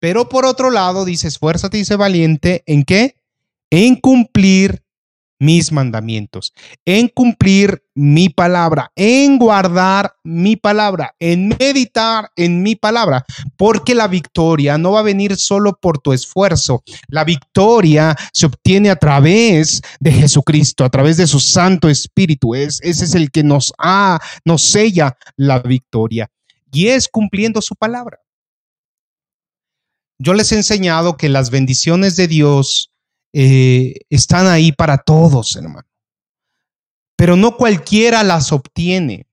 pero 0.00 0.28
por 0.28 0.46
otro 0.46 0.70
lado, 0.70 1.04
dice, 1.04 1.28
esfuérzate 1.28 1.78
y 1.78 1.84
sé 1.84 1.96
valiente 1.96 2.62
en 2.66 2.84
qué? 2.84 3.16
En 3.70 3.96
cumplir 3.96 4.82
mis 5.40 5.72
mandamientos, 5.72 6.52
en 6.84 7.08
cumplir 7.08 7.82
mi 7.94 8.28
palabra, 8.28 8.92
en 8.94 9.38
guardar 9.38 10.14
mi 10.22 10.56
palabra, 10.56 11.14
en 11.18 11.48
meditar 11.58 12.30
en 12.36 12.62
mi 12.62 12.76
palabra, 12.76 13.24
porque 13.56 13.94
la 13.94 14.06
victoria 14.06 14.76
no 14.76 14.92
va 14.92 15.00
a 15.00 15.04
venir 15.04 15.36
solo 15.36 15.78
por 15.80 15.98
tu 15.98 16.12
esfuerzo, 16.12 16.82
la 17.08 17.24
victoria 17.24 18.14
se 18.34 18.46
obtiene 18.46 18.90
a 18.90 18.96
través 18.96 19.80
de 19.98 20.12
Jesucristo, 20.12 20.84
a 20.84 20.90
través 20.90 21.16
de 21.16 21.26
su 21.26 21.40
Santo 21.40 21.88
Espíritu, 21.88 22.54
es, 22.54 22.78
ese 22.82 23.06
es 23.06 23.14
el 23.14 23.30
que 23.30 23.42
nos, 23.42 23.72
ha, 23.78 24.20
nos 24.44 24.62
sella 24.62 25.16
la 25.36 25.58
victoria 25.60 26.30
y 26.70 26.88
es 26.88 27.08
cumpliendo 27.08 27.62
su 27.62 27.74
palabra. 27.74 28.18
Yo 30.22 30.34
les 30.34 30.52
he 30.52 30.56
enseñado 30.56 31.16
que 31.16 31.30
las 31.30 31.48
bendiciones 31.48 32.14
de 32.14 32.28
Dios 32.28 32.90
eh, 33.32 33.94
están 34.10 34.48
ahí 34.48 34.70
para 34.70 34.98
todos, 34.98 35.56
hermano. 35.56 35.88
Pero 37.16 37.36
no 37.36 37.56
cualquiera 37.56 38.22
las 38.22 38.52
obtiene. 38.52 39.26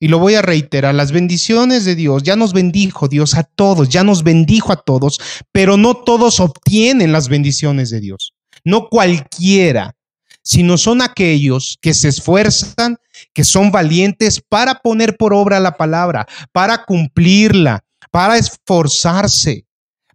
Y 0.00 0.08
lo 0.08 0.18
voy 0.18 0.34
a 0.34 0.42
reiterar, 0.42 0.96
las 0.96 1.12
bendiciones 1.12 1.84
de 1.84 1.94
Dios, 1.94 2.24
ya 2.24 2.34
nos 2.34 2.52
bendijo 2.52 3.06
Dios 3.06 3.34
a 3.36 3.44
todos, 3.44 3.88
ya 3.88 4.02
nos 4.02 4.24
bendijo 4.24 4.72
a 4.72 4.82
todos, 4.82 5.20
pero 5.52 5.76
no 5.76 5.94
todos 5.94 6.40
obtienen 6.40 7.12
las 7.12 7.28
bendiciones 7.28 7.90
de 7.90 8.00
Dios. 8.00 8.34
No 8.64 8.88
cualquiera, 8.88 9.94
sino 10.42 10.76
son 10.76 11.02
aquellos 11.02 11.78
que 11.80 11.94
se 11.94 12.08
esfuerzan, 12.08 12.96
que 13.32 13.44
son 13.44 13.70
valientes 13.70 14.40
para 14.40 14.80
poner 14.80 15.16
por 15.16 15.34
obra 15.34 15.60
la 15.60 15.76
palabra, 15.76 16.26
para 16.50 16.84
cumplirla, 16.84 17.84
para 18.10 18.38
esforzarse 18.38 19.66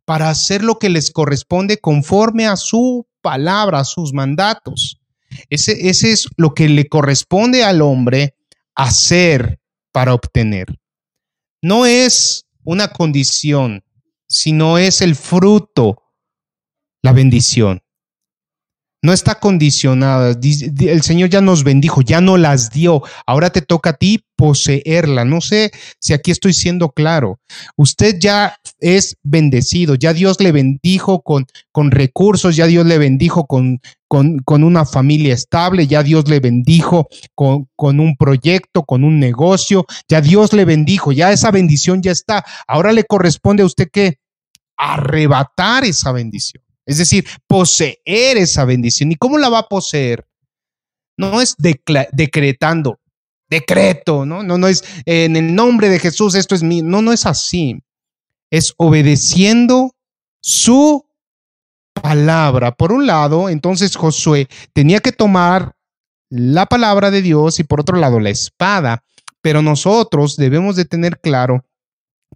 para 0.06 0.30
hacer 0.30 0.64
lo 0.64 0.80
que 0.80 0.90
les 0.90 1.12
corresponde 1.12 1.78
conforme 1.78 2.48
a 2.48 2.56
su 2.56 3.08
palabra, 3.22 3.80
a 3.80 3.86
sus 3.86 4.14
mandatos. 4.14 5.02
Ese, 5.50 5.90
ese 5.90 6.12
es 6.12 6.28
lo 6.38 6.54
que 6.54 6.70
le 6.70 6.88
corresponde 6.88 7.64
al 7.64 7.82
hombre 7.82 8.36
hacer 8.76 9.60
para 9.92 10.14
obtener. 10.14 10.68
No 11.62 11.86
es 11.86 12.46
una 12.64 12.90
condición, 12.90 13.84
sino 14.28 14.78
es 14.78 15.02
el 15.02 15.16
fruto, 15.16 16.04
la 17.02 17.12
bendición 17.12 17.85
no 19.06 19.14
está 19.14 19.36
condicionada. 19.36 20.36
El 20.80 21.02
Señor 21.04 21.30
ya 21.30 21.40
nos 21.40 21.64
bendijo, 21.64 22.02
ya 22.02 22.22
no 22.22 22.38
las 22.38 22.72
dio. 22.72 23.04
Ahora 23.28 23.52
te 23.52 23.62
toca 23.62 23.92
a 23.92 23.94
ti 23.94 24.26
poseerla. 24.36 25.26
No 25.26 25.42
sé 25.42 25.72
si 26.00 26.14
aquí 26.14 26.32
estoy 26.32 26.54
siendo 26.54 26.90
claro. 26.90 27.40
Usted 27.78 28.18
ya 28.20 28.58
es 28.80 29.18
bendecido, 29.22 29.94
ya 29.94 30.14
Dios 30.14 30.42
le 30.42 30.52
bendijo 30.52 31.22
con, 31.22 31.46
con 31.72 31.92
recursos, 31.92 32.56
ya 32.56 32.66
Dios 32.66 32.86
le 32.88 32.98
bendijo 32.98 33.46
con, 33.46 33.80
con, 34.08 34.40
con, 34.40 34.64
una 34.64 34.86
familia 34.86 35.36
estable, 35.36 35.86
ya 35.86 36.02
Dios 36.02 36.28
le 36.28 36.40
bendijo 36.40 37.08
con, 37.36 37.70
con 37.76 38.00
un 38.00 38.18
proyecto, 38.18 38.84
con 38.84 39.04
un 39.04 39.20
negocio, 39.20 39.86
ya 40.10 40.20
Dios 40.20 40.52
le 40.52 40.66
bendijo, 40.66 41.12
ya 41.12 41.32
esa 41.32 41.52
bendición 41.52 42.02
ya 42.02 42.12
está. 42.12 42.44
Ahora 42.68 42.92
le 42.92 43.04
corresponde 43.04 43.62
a 43.62 43.68
usted 43.68 43.88
que 43.92 44.18
arrebatar 44.78 45.86
esa 45.86 46.12
bendición. 46.12 46.65
Es 46.86 46.98
decir, 46.98 47.26
poseer 47.48 48.38
esa 48.38 48.66
bendición. 48.66 49.12
¿Y 49.12 49.16
cómo 49.16 49.38
la 49.38 49.50
va 49.50 49.60
a 49.60 49.68
poseer? 49.68 50.26
No 51.18 51.42
es 51.42 51.56
decretando, 51.58 53.00
decreto, 53.50 54.26
¿no? 54.26 54.44
No, 54.44 54.58
no 54.58 54.68
es 54.68 54.84
en 55.06 55.36
el 55.36 55.56
nombre 55.56 55.90
de 55.90 56.00
Jesús, 56.00 56.36
esto 56.36 56.56
es 56.56 56.64
mío. 56.64 56.84
No, 56.86 57.02
no 57.02 57.14
es 57.14 57.26
así. 57.26 57.82
Es 58.52 58.74
obedeciendo 58.78 59.96
su 60.42 61.06
palabra. 61.94 62.76
Por 62.76 62.92
un 62.92 63.08
lado, 63.08 63.50
entonces 63.50 63.96
Josué 63.96 64.48
tenía 64.74 65.00
que 65.00 65.12
tomar 65.12 65.76
la 66.30 66.66
palabra 66.66 67.12
de 67.12 67.22
Dios 67.22 67.60
y 67.60 67.64
por 67.64 67.80
otro 67.80 67.98
lado 67.98 68.20
la 68.20 68.30
espada. 68.30 69.04
Pero 69.42 69.62
nosotros 69.62 70.36
debemos 70.38 70.76
de 70.76 70.86
tener 70.86 71.20
claro 71.20 71.66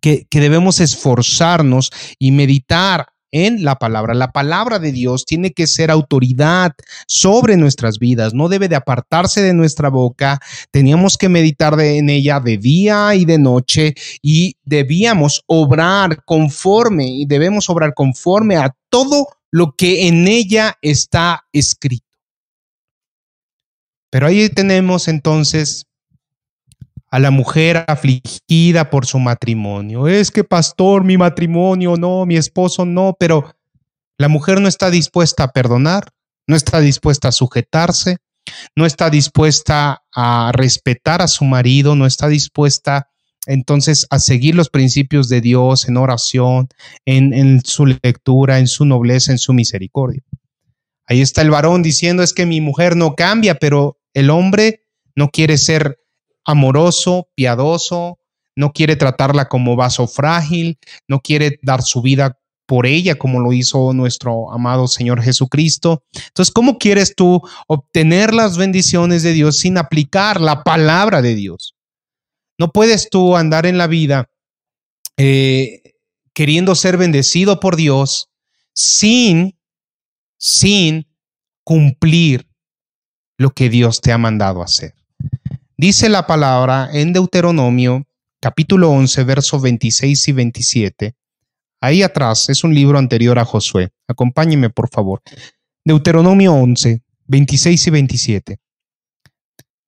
que, 0.01 0.25
que 0.29 0.39
debemos 0.39 0.79
esforzarnos 0.79 1.91
y 2.17 2.31
meditar 2.31 3.07
en 3.31 3.63
la 3.63 3.75
palabra. 3.75 4.13
La 4.13 4.31
palabra 4.31 4.79
de 4.79 4.91
Dios 4.91 5.25
tiene 5.25 5.51
que 5.51 5.67
ser 5.67 5.91
autoridad 5.91 6.73
sobre 7.07 7.57
nuestras 7.57 7.99
vidas, 7.99 8.33
no 8.33 8.49
debe 8.49 8.67
de 8.67 8.75
apartarse 8.75 9.41
de 9.41 9.53
nuestra 9.53 9.89
boca. 9.89 10.39
Teníamos 10.71 11.17
que 11.17 11.29
meditar 11.29 11.79
en 11.79 12.09
ella 12.09 12.39
de 12.39 12.57
día 12.57 13.15
y 13.15 13.25
de 13.25 13.37
noche 13.37 13.95
y 14.21 14.55
debíamos 14.63 15.43
obrar 15.47 16.23
conforme 16.25 17.07
y 17.07 17.25
debemos 17.25 17.69
obrar 17.69 17.93
conforme 17.93 18.55
a 18.57 18.75
todo 18.89 19.27
lo 19.51 19.75
que 19.75 20.07
en 20.07 20.27
ella 20.27 20.77
está 20.81 21.45
escrito. 21.51 22.05
Pero 24.11 24.27
ahí 24.27 24.49
tenemos 24.49 25.07
entonces 25.07 25.85
a 27.11 27.19
la 27.19 27.31
mujer 27.31 27.85
afligida 27.87 28.89
por 28.89 29.05
su 29.05 29.19
matrimonio. 29.19 30.07
Es 30.07 30.31
que, 30.31 30.43
pastor, 30.43 31.03
mi 31.03 31.17
matrimonio 31.17 31.95
no, 31.97 32.25
mi 32.25 32.35
esposo 32.35 32.85
no, 32.85 33.15
pero 33.19 33.55
la 34.17 34.27
mujer 34.27 34.61
no 34.61 34.67
está 34.67 34.91
dispuesta 34.91 35.45
a 35.45 35.51
perdonar, 35.51 36.11
no 36.47 36.55
está 36.55 36.79
dispuesta 36.79 37.29
a 37.29 37.31
sujetarse, 37.31 38.17
no 38.75 38.85
está 38.85 39.09
dispuesta 39.09 40.03
a 40.13 40.51
respetar 40.53 41.21
a 41.21 41.27
su 41.27 41.45
marido, 41.45 41.95
no 41.95 42.05
está 42.05 42.27
dispuesta 42.27 43.07
entonces 43.45 44.05
a 44.09 44.19
seguir 44.19 44.53
los 44.53 44.69
principios 44.69 45.29
de 45.29 45.41
Dios 45.41 45.87
en 45.87 45.97
oración, 45.97 46.67
en, 47.05 47.33
en 47.33 47.61
su 47.63 47.85
lectura, 47.85 48.59
en 48.59 48.67
su 48.67 48.85
nobleza, 48.85 49.31
en 49.31 49.39
su 49.39 49.53
misericordia. 49.53 50.21
Ahí 51.07 51.21
está 51.21 51.41
el 51.41 51.49
varón 51.49 51.81
diciendo 51.81 52.21
es 52.21 52.33
que 52.33 52.45
mi 52.45 52.61
mujer 52.61 52.95
no 52.95 53.15
cambia, 53.15 53.55
pero 53.55 53.97
el 54.13 54.29
hombre 54.29 54.85
no 55.15 55.29
quiere 55.29 55.57
ser 55.57 55.99
amoroso, 56.49 57.29
piadoso, 57.35 58.17
no 58.55 58.71
quiere 58.73 58.95
tratarla 58.95 59.47
como 59.47 59.75
vaso 59.75 60.07
frágil, 60.07 60.79
no 61.07 61.19
quiere 61.21 61.59
dar 61.61 61.83
su 61.83 62.01
vida 62.01 62.39
por 62.65 62.87
ella 62.87 63.15
como 63.15 63.39
lo 63.39 63.53
hizo 63.53 63.93
nuestro 63.93 64.51
amado 64.51 64.87
Señor 64.87 65.21
Jesucristo. 65.21 66.03
Entonces, 66.13 66.51
¿cómo 66.51 66.77
quieres 66.79 67.15
tú 67.15 67.41
obtener 67.67 68.33
las 68.33 68.57
bendiciones 68.57 69.21
de 69.21 69.33
Dios 69.33 69.59
sin 69.59 69.77
aplicar 69.77 70.41
la 70.41 70.63
palabra 70.63 71.21
de 71.21 71.35
Dios? 71.35 71.75
No 72.57 72.71
puedes 72.71 73.09
tú 73.09 73.37
andar 73.37 73.65
en 73.67 73.77
la 73.77 73.87
vida 73.87 74.29
eh, 75.17 75.95
queriendo 76.33 76.73
ser 76.73 76.97
bendecido 76.97 77.59
por 77.59 77.75
Dios 77.75 78.29
sin, 78.73 79.57
sin 80.37 81.07
cumplir 81.63 82.49
lo 83.37 83.51
que 83.51 83.69
Dios 83.69 84.01
te 84.01 84.11
ha 84.11 84.17
mandado 84.17 84.63
hacer. 84.63 84.98
Dice 85.81 86.09
la 86.09 86.27
palabra 86.27 86.89
en 86.91 87.13
Deuteronomio 87.13 88.05
capítulo 88.41 88.89
11, 88.91 89.23
versos 89.23 89.61
26 89.61 90.27
y 90.27 90.31
27. 90.33 91.15
Ahí 91.79 92.03
atrás 92.03 92.49
es 92.49 92.65
un 92.65 92.75
libro 92.75 92.97
anterior 92.97 93.39
a 93.39 93.45
Josué. 93.45 93.89
Acompáñeme, 94.05 94.69
por 94.69 94.89
favor. 94.89 95.21
Deuteronomio 95.85 96.53
11, 96.53 97.01
26 97.27 97.87
y 97.87 97.89
27. 97.91 98.59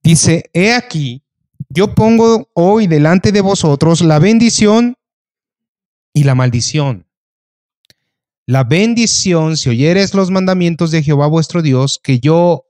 Dice, 0.01 0.49
he 0.53 0.71
aquí, 0.71 1.23
yo 1.67 1.93
pongo 1.93 2.49
hoy 2.53 2.87
delante 2.87 3.33
de 3.33 3.41
vosotros 3.41 3.99
la 3.99 4.17
bendición 4.19 4.95
y 6.13 6.23
la 6.23 6.35
maldición. 6.35 7.05
La 8.45 8.63
bendición, 8.63 9.57
si 9.57 9.67
oyeres 9.67 10.13
los 10.13 10.31
mandamientos 10.31 10.91
de 10.91 11.03
Jehová 11.03 11.27
vuestro 11.27 11.61
Dios, 11.61 11.99
que 12.01 12.21
yo 12.21 12.63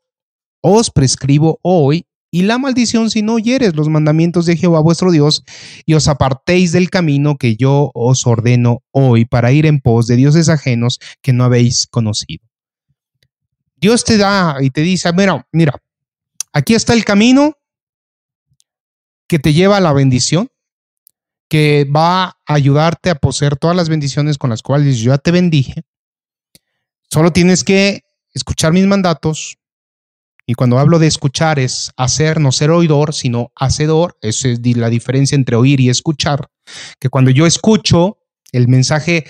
os 0.62 0.90
prescribo 0.90 1.60
hoy, 1.62 2.08
y 2.32 2.44
la 2.44 2.58
maldición 2.58 3.10
si 3.10 3.22
no 3.22 3.34
oyeres 3.34 3.76
los 3.76 3.90
mandamientos 3.90 4.46
de 4.46 4.56
Jehová 4.56 4.80
vuestro 4.80 5.12
Dios 5.12 5.44
y 5.86 5.94
os 5.94 6.08
apartéis 6.08 6.72
del 6.72 6.90
camino 6.90 7.38
que 7.38 7.58
yo 7.58 7.92
os 7.94 8.26
ordeno 8.26 8.84
hoy 8.92 9.26
para 9.26 9.52
ir 9.52 9.66
en 9.66 9.82
pos 9.82 10.08
de 10.08 10.16
dioses 10.16 10.48
ajenos 10.48 11.00
que 11.22 11.34
no 11.34 11.44
habéis 11.44 11.88
conocido. 11.88 12.44
Dios 13.76 14.06
te 14.06 14.18
da 14.18 14.58
y 14.62 14.70
te 14.70 14.82
dice, 14.82 15.12
mira, 15.12 15.46
mira, 15.52 15.74
aquí 16.54 16.74
está 16.74 16.94
el 16.94 17.04
camino 17.04 17.58
que 19.28 19.40
te 19.40 19.54
lleva 19.54 19.78
a 19.78 19.82
la 19.82 19.92
bendición, 19.92 20.50
que 21.50 21.86
va 21.86 22.24
a 22.24 22.36
ayudarte 22.46 23.10
a 23.10 23.16
poseer 23.16 23.58
todas 23.58 23.76
las 23.76 23.90
bendiciones 23.90 24.38
con 24.38 24.50
las 24.50 24.62
cuales 24.62 25.00
yo 25.00 25.12
ya 25.12 25.18
te 25.18 25.32
bendije. 25.32 25.84
Solo 27.10 27.34
tienes 27.34 27.64
que 27.66 28.04
escuchar 28.34 28.72
mis 28.72 28.86
mandatos, 28.86 29.58
y 30.46 30.54
cuando 30.54 30.80
hablo 30.80 31.00
de 31.00 31.08
escuchar 31.08 31.60
es 31.60 31.92
hacer, 31.98 32.40
no 32.40 32.52
ser 32.52 32.72
oidor, 32.72 33.14
sino 33.14 33.52
hacedor. 33.56 34.18
Esa 34.22 34.50
es 34.50 34.60
la 34.76 34.90
diferencia 34.90 35.36
entre 35.36 35.56
oír 35.56 35.80
y 35.80 35.90
escuchar. 35.90 36.50
Que 37.00 37.10
cuando 37.10 37.32
yo 37.32 37.46
escucho, 37.46 38.18
el 38.52 38.68
mensaje 38.68 39.26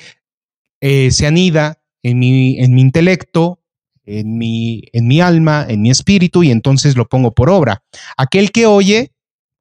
eh, 0.80 1.12
se 1.12 1.28
anida 1.28 1.82
en 2.02 2.18
mi, 2.18 2.60
en 2.60 2.74
mi 2.74 2.82
intelecto, 2.82 3.60
en 4.04 4.38
mi, 4.38 4.84
en 4.94 5.08
mi 5.08 5.22
alma, 5.22 5.66
en 5.68 5.82
mi 5.82 5.92
espíritu, 5.92 6.44
y 6.44 6.52
entonces 6.52 6.96
lo 6.96 7.08
pongo 7.08 7.34
por 7.34 7.50
obra. 7.50 7.84
Aquel 8.18 8.52
que 8.52 8.66
oye, 8.66 9.12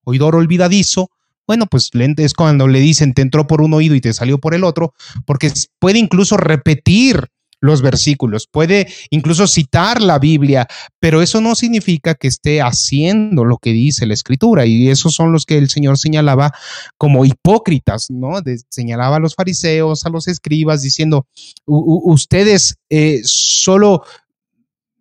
oidor 0.05 0.37
olvidadizo, 0.37 1.11
bueno, 1.47 1.67
pues 1.67 1.91
es 1.93 2.35
cuando 2.35 2.69
le 2.69 2.79
dicen 2.79 3.13
te 3.13 3.23
entró 3.23 3.47
por 3.47 3.61
un 3.61 3.75
oído 3.75 3.95
y 3.97 4.01
te 4.01 4.13
salió 4.13 4.39
por 4.39 4.55
el 4.55 4.63
otro, 4.63 4.95
porque 5.27 5.53
puede 5.79 5.99
incluso 5.99 6.37
repetir 6.37 7.29
los 7.61 7.83
versículos, 7.83 8.47
puede 8.51 8.89
incluso 9.11 9.47
citar 9.47 10.01
la 10.01 10.19
Biblia, 10.19 10.67
pero 10.99 11.23
eso 11.23 11.41
no 11.41 11.55
significa 11.55 12.15
que 12.15 12.29
esté 12.29 12.63
haciendo 12.63 13.45
lo 13.45 13.59
que 13.59 13.73
dice 13.73 14.07
la 14.07 14.15
escritura 14.15 14.67
y 14.67 14.89
esos 14.89 15.15
son 15.15 15.33
los 15.33 15.45
que 15.45 15.59
el 15.59 15.69
Señor 15.69 15.99
señalaba 15.99 16.53
como 16.97 17.25
hipócritas, 17.25 18.11
¿no? 18.11 18.41
señalaba 18.69 19.17
a 19.17 19.21
los 19.21 19.35
fariseos, 19.35 20.07
a 20.07 20.11
los 20.11 20.29
escribas, 20.29 20.83
diciendo, 20.83 21.27
ustedes 21.67 22.77
eh, 22.89 23.21
solo 23.25 24.05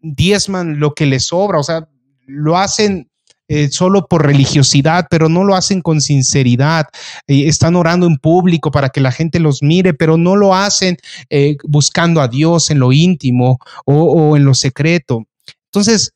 diezman 0.01 0.79
lo 0.79 0.93
que 0.93 1.05
les 1.05 1.27
sobra, 1.27 1.59
o 1.59 1.63
sea, 1.63 1.87
lo 2.25 2.57
hacen 2.57 3.08
eh, 3.49 3.69
solo 3.69 4.05
por 4.07 4.25
religiosidad, 4.25 5.07
pero 5.09 5.27
no 5.27 5.43
lo 5.43 5.55
hacen 5.55 5.81
con 5.81 6.01
sinceridad. 6.01 6.87
Eh, 7.27 7.47
están 7.47 7.75
orando 7.75 8.05
en 8.05 8.17
público 8.17 8.69
para 8.69 8.89
que 8.89 9.01
la 9.01 9.11
gente 9.11 9.39
los 9.39 9.63
mire, 9.63 9.93
pero 9.93 10.17
no 10.17 10.35
lo 10.35 10.53
hacen 10.53 10.97
eh, 11.31 11.57
buscando 11.63 12.21
a 12.21 12.27
Dios 12.27 12.69
en 12.69 12.79
lo 12.79 12.91
íntimo 12.91 13.59
o 13.85 14.37
en 14.37 14.45
lo 14.45 14.53
secreto. 14.53 15.25
Entonces, 15.65 16.13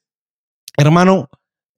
hermano, 0.77 1.27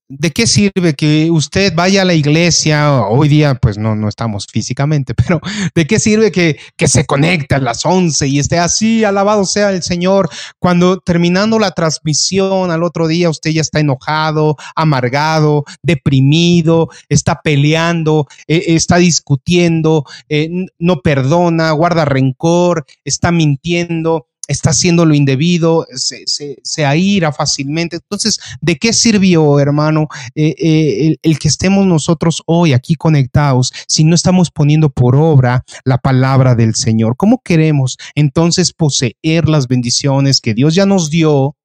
¿De 0.08 0.30
qué 0.30 0.46
sirve 0.46 0.94
que 0.94 1.32
usted 1.32 1.74
vaya 1.74 2.04
a 2.04 2.06
la 2.06 2.14
iglesia? 2.14 3.02
Hoy 3.08 3.28
día, 3.28 3.56
pues 3.56 3.80
no, 3.80 3.96
no 3.96 4.08
estamos 4.08 4.46
físicamente, 4.46 5.16
pero 5.16 5.42
¿de 5.74 5.88
qué 5.88 6.00
sirve 6.00 6.32
que, 6.32 6.60
que 6.78 6.88
se 6.88 7.08
conecte 7.08 7.56
a 7.56 7.60
las 7.60 7.84
11 7.84 8.28
y 8.28 8.38
esté 8.38 8.60
así, 8.60 9.04
alabado 9.04 9.46
sea 9.46 9.72
el 9.72 9.82
Señor, 9.82 10.30
cuando 10.60 11.00
terminando 11.00 11.58
la 11.58 11.72
transmisión 11.72 12.70
al 12.70 12.84
otro 12.84 13.08
día 13.08 13.32
usted 13.32 13.50
ya 13.50 13.62
está 13.62 13.80
enojado, 13.80 14.58
amargado, 14.76 15.64
deprimido, 15.82 16.90
está 17.10 17.42
peleando, 17.44 18.28
eh, 18.48 18.64
está 18.68 18.98
discutiendo, 18.98 20.06
eh, 20.30 20.68
no 20.78 21.02
perdona, 21.02 21.72
guarda 21.72 22.06
rencor, 22.06 22.86
está 23.04 23.32
mintiendo? 23.32 24.28
Está 24.48 24.72
haciendo 24.72 25.06
lo 25.06 25.16
indebido, 25.16 25.88
se, 25.96 26.26
se, 26.62 26.86
aira 26.86 27.32
fácilmente. 27.32 27.98
Entonces, 27.98 28.40
¿de 28.62 28.78
qué 28.78 28.94
sirvió, 28.94 29.60
hermano, 29.60 30.08
eh, 30.36 30.56
eh, 30.58 31.16
el, 31.22 31.40
que 31.40 31.48
estemos 31.48 31.86
nosotros 31.86 32.44
hoy 32.46 32.74
aquí 32.74 32.96
conectados 32.96 33.72
si 33.88 34.04
no 34.04 34.16
estamos 34.16 34.52
poniendo 34.52 34.90
por 34.90 35.16
obra 35.16 35.64
la 35.84 35.98
palabra 35.98 36.56
del 36.56 36.76
Señor? 36.76 37.16
¿Cómo 37.18 37.42
queremos 37.44 37.98
entonces 38.14 38.74
poseer 38.74 39.50
las 39.50 39.68
bendiciones 39.68 40.42
que 40.42 40.54
Dios 40.54 40.76
ya 40.76 40.86
nos 40.86 41.10
dio? 41.10 41.56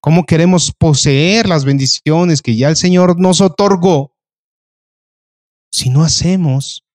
¿Cómo 0.00 0.24
queremos 0.24 0.72
poseer 0.78 1.48
las 1.48 1.64
bendiciones 1.64 2.42
que 2.42 2.56
ya 2.56 2.68
el 2.68 2.76
Señor 2.76 3.18
nos 3.18 3.40
otorgó 3.40 4.12
si 5.70 5.90
no 5.90 6.04
hacemos 6.04 6.85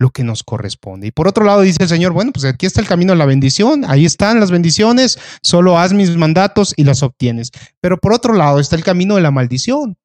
lo 0.00 0.10
que 0.10 0.24
nos 0.24 0.42
corresponde. 0.42 1.08
Y 1.08 1.10
por 1.10 1.28
otro 1.28 1.44
lado 1.44 1.60
dice 1.60 1.82
el 1.82 1.88
Señor, 1.88 2.12
bueno, 2.12 2.32
pues 2.32 2.46
aquí 2.46 2.64
está 2.64 2.80
el 2.80 2.88
camino 2.88 3.12
de 3.12 3.18
la 3.18 3.26
bendición, 3.26 3.84
ahí 3.86 4.06
están 4.06 4.40
las 4.40 4.50
bendiciones, 4.50 5.18
solo 5.42 5.78
haz 5.78 5.92
mis 5.92 6.16
mandatos 6.16 6.72
y 6.74 6.84
las 6.84 7.02
obtienes. 7.02 7.50
Pero 7.82 7.98
por 7.98 8.14
otro 8.14 8.32
lado 8.32 8.60
está 8.60 8.76
el 8.76 8.82
camino 8.82 9.16
de 9.16 9.20
la 9.20 9.30
maldición. 9.30 9.98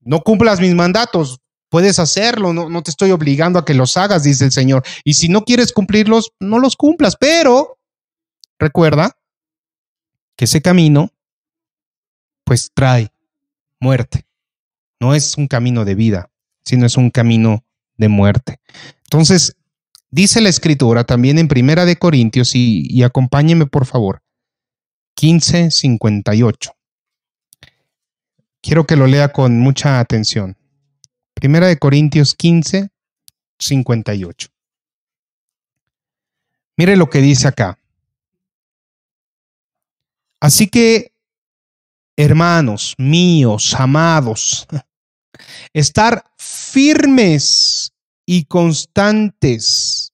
No 0.00 0.20
cumplas 0.22 0.60
mis 0.60 0.74
mandatos, 0.74 1.38
puedes 1.68 2.00
hacerlo, 2.00 2.52
no, 2.52 2.68
no 2.68 2.82
te 2.82 2.90
estoy 2.90 3.12
obligando 3.12 3.60
a 3.60 3.64
que 3.64 3.72
los 3.72 3.96
hagas, 3.96 4.24
dice 4.24 4.46
el 4.46 4.50
Señor. 4.50 4.82
Y 5.04 5.14
si 5.14 5.28
no 5.28 5.44
quieres 5.44 5.72
cumplirlos, 5.72 6.32
no 6.40 6.58
los 6.58 6.74
cumplas, 6.74 7.14
pero 7.16 7.78
recuerda 8.58 9.16
que 10.34 10.46
ese 10.46 10.60
camino, 10.60 11.12
pues 12.42 12.72
trae 12.74 13.12
muerte. 13.78 14.26
No 14.98 15.14
es 15.14 15.36
un 15.36 15.46
camino 15.46 15.84
de 15.84 15.94
vida, 15.94 16.30
sino 16.64 16.84
es 16.84 16.96
un 16.96 17.10
camino 17.10 17.64
de 18.02 18.08
muerte. 18.08 18.60
Entonces, 19.04 19.56
dice 20.10 20.42
la 20.42 20.50
escritura 20.50 21.04
también 21.04 21.38
en 21.38 21.48
Primera 21.48 21.86
de 21.86 21.96
Corintios, 21.96 22.54
y, 22.54 22.86
y 22.90 23.02
acompáñeme 23.02 23.66
por 23.66 23.86
favor, 23.86 24.22
15:58. 25.16 26.72
Quiero 28.60 28.86
que 28.86 28.96
lo 28.96 29.06
lea 29.06 29.32
con 29.32 29.58
mucha 29.58 29.98
atención. 29.98 30.56
Primera 31.34 31.66
de 31.66 31.78
Corintios 31.78 32.34
15, 32.34 32.90
58. 33.58 34.48
Mire 36.76 36.96
lo 36.96 37.10
que 37.10 37.20
dice 37.20 37.48
acá. 37.48 37.78
Así 40.40 40.68
que, 40.68 41.12
hermanos 42.16 42.94
míos, 42.98 43.74
amados, 43.78 44.66
estar 45.72 46.24
firmes 46.36 47.91
y 48.26 48.44
constantes. 48.44 50.12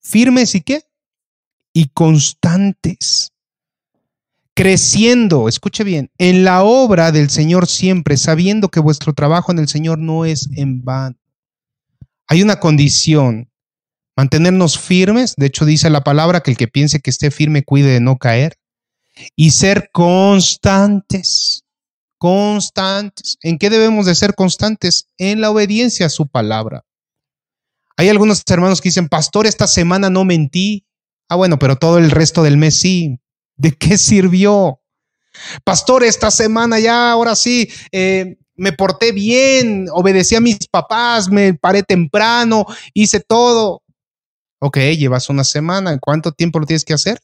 ¿Firmes 0.00 0.54
y 0.54 0.60
qué? 0.60 0.82
Y 1.72 1.88
constantes. 1.88 3.32
Creciendo, 4.54 5.48
escuche 5.48 5.82
bien, 5.82 6.12
en 6.16 6.44
la 6.44 6.62
obra 6.62 7.10
del 7.10 7.28
Señor 7.28 7.66
siempre, 7.66 8.16
sabiendo 8.16 8.68
que 8.68 8.78
vuestro 8.78 9.12
trabajo 9.12 9.50
en 9.50 9.58
el 9.58 9.66
Señor 9.66 9.98
no 9.98 10.24
es 10.24 10.48
en 10.54 10.84
vano. 10.84 11.16
Hay 12.28 12.42
una 12.42 12.60
condición, 12.60 13.50
mantenernos 14.16 14.78
firmes, 14.78 15.34
de 15.36 15.46
hecho 15.46 15.64
dice 15.64 15.90
la 15.90 16.04
palabra 16.04 16.40
que 16.40 16.52
el 16.52 16.56
que 16.56 16.68
piense 16.68 17.00
que 17.00 17.10
esté 17.10 17.32
firme 17.32 17.64
cuide 17.64 17.90
de 17.90 18.00
no 18.00 18.16
caer, 18.16 18.56
y 19.34 19.50
ser 19.50 19.90
constantes, 19.92 21.63
constantes. 22.24 23.36
¿En 23.42 23.58
qué 23.58 23.68
debemos 23.68 24.06
de 24.06 24.14
ser 24.14 24.34
constantes? 24.34 25.10
En 25.18 25.42
la 25.42 25.50
obediencia 25.50 26.06
a 26.06 26.08
su 26.08 26.26
palabra. 26.26 26.82
Hay 27.98 28.08
algunos 28.08 28.42
hermanos 28.48 28.80
que 28.80 28.88
dicen, 28.88 29.10
pastor, 29.10 29.46
esta 29.46 29.66
semana 29.66 30.08
no 30.08 30.24
mentí. 30.24 30.86
Ah, 31.28 31.36
bueno, 31.36 31.58
pero 31.58 31.76
todo 31.76 31.98
el 31.98 32.10
resto 32.10 32.42
del 32.42 32.56
mes 32.56 32.80
sí. 32.80 33.20
¿De 33.56 33.72
qué 33.72 33.98
sirvió? 33.98 34.80
Pastor, 35.64 36.02
esta 36.02 36.30
semana 36.30 36.80
ya, 36.80 37.12
ahora 37.12 37.36
sí, 37.36 37.68
eh, 37.92 38.38
me 38.56 38.72
porté 38.72 39.12
bien, 39.12 39.88
obedecí 39.92 40.34
a 40.34 40.40
mis 40.40 40.66
papás, 40.68 41.28
me 41.28 41.52
paré 41.52 41.82
temprano, 41.82 42.64
hice 42.94 43.20
todo. 43.20 43.82
Ok, 44.60 44.78
llevas 44.78 45.28
una 45.28 45.44
semana, 45.44 45.98
¿cuánto 45.98 46.32
tiempo 46.32 46.58
lo 46.58 46.64
tienes 46.64 46.86
que 46.86 46.94
hacer? 46.94 47.20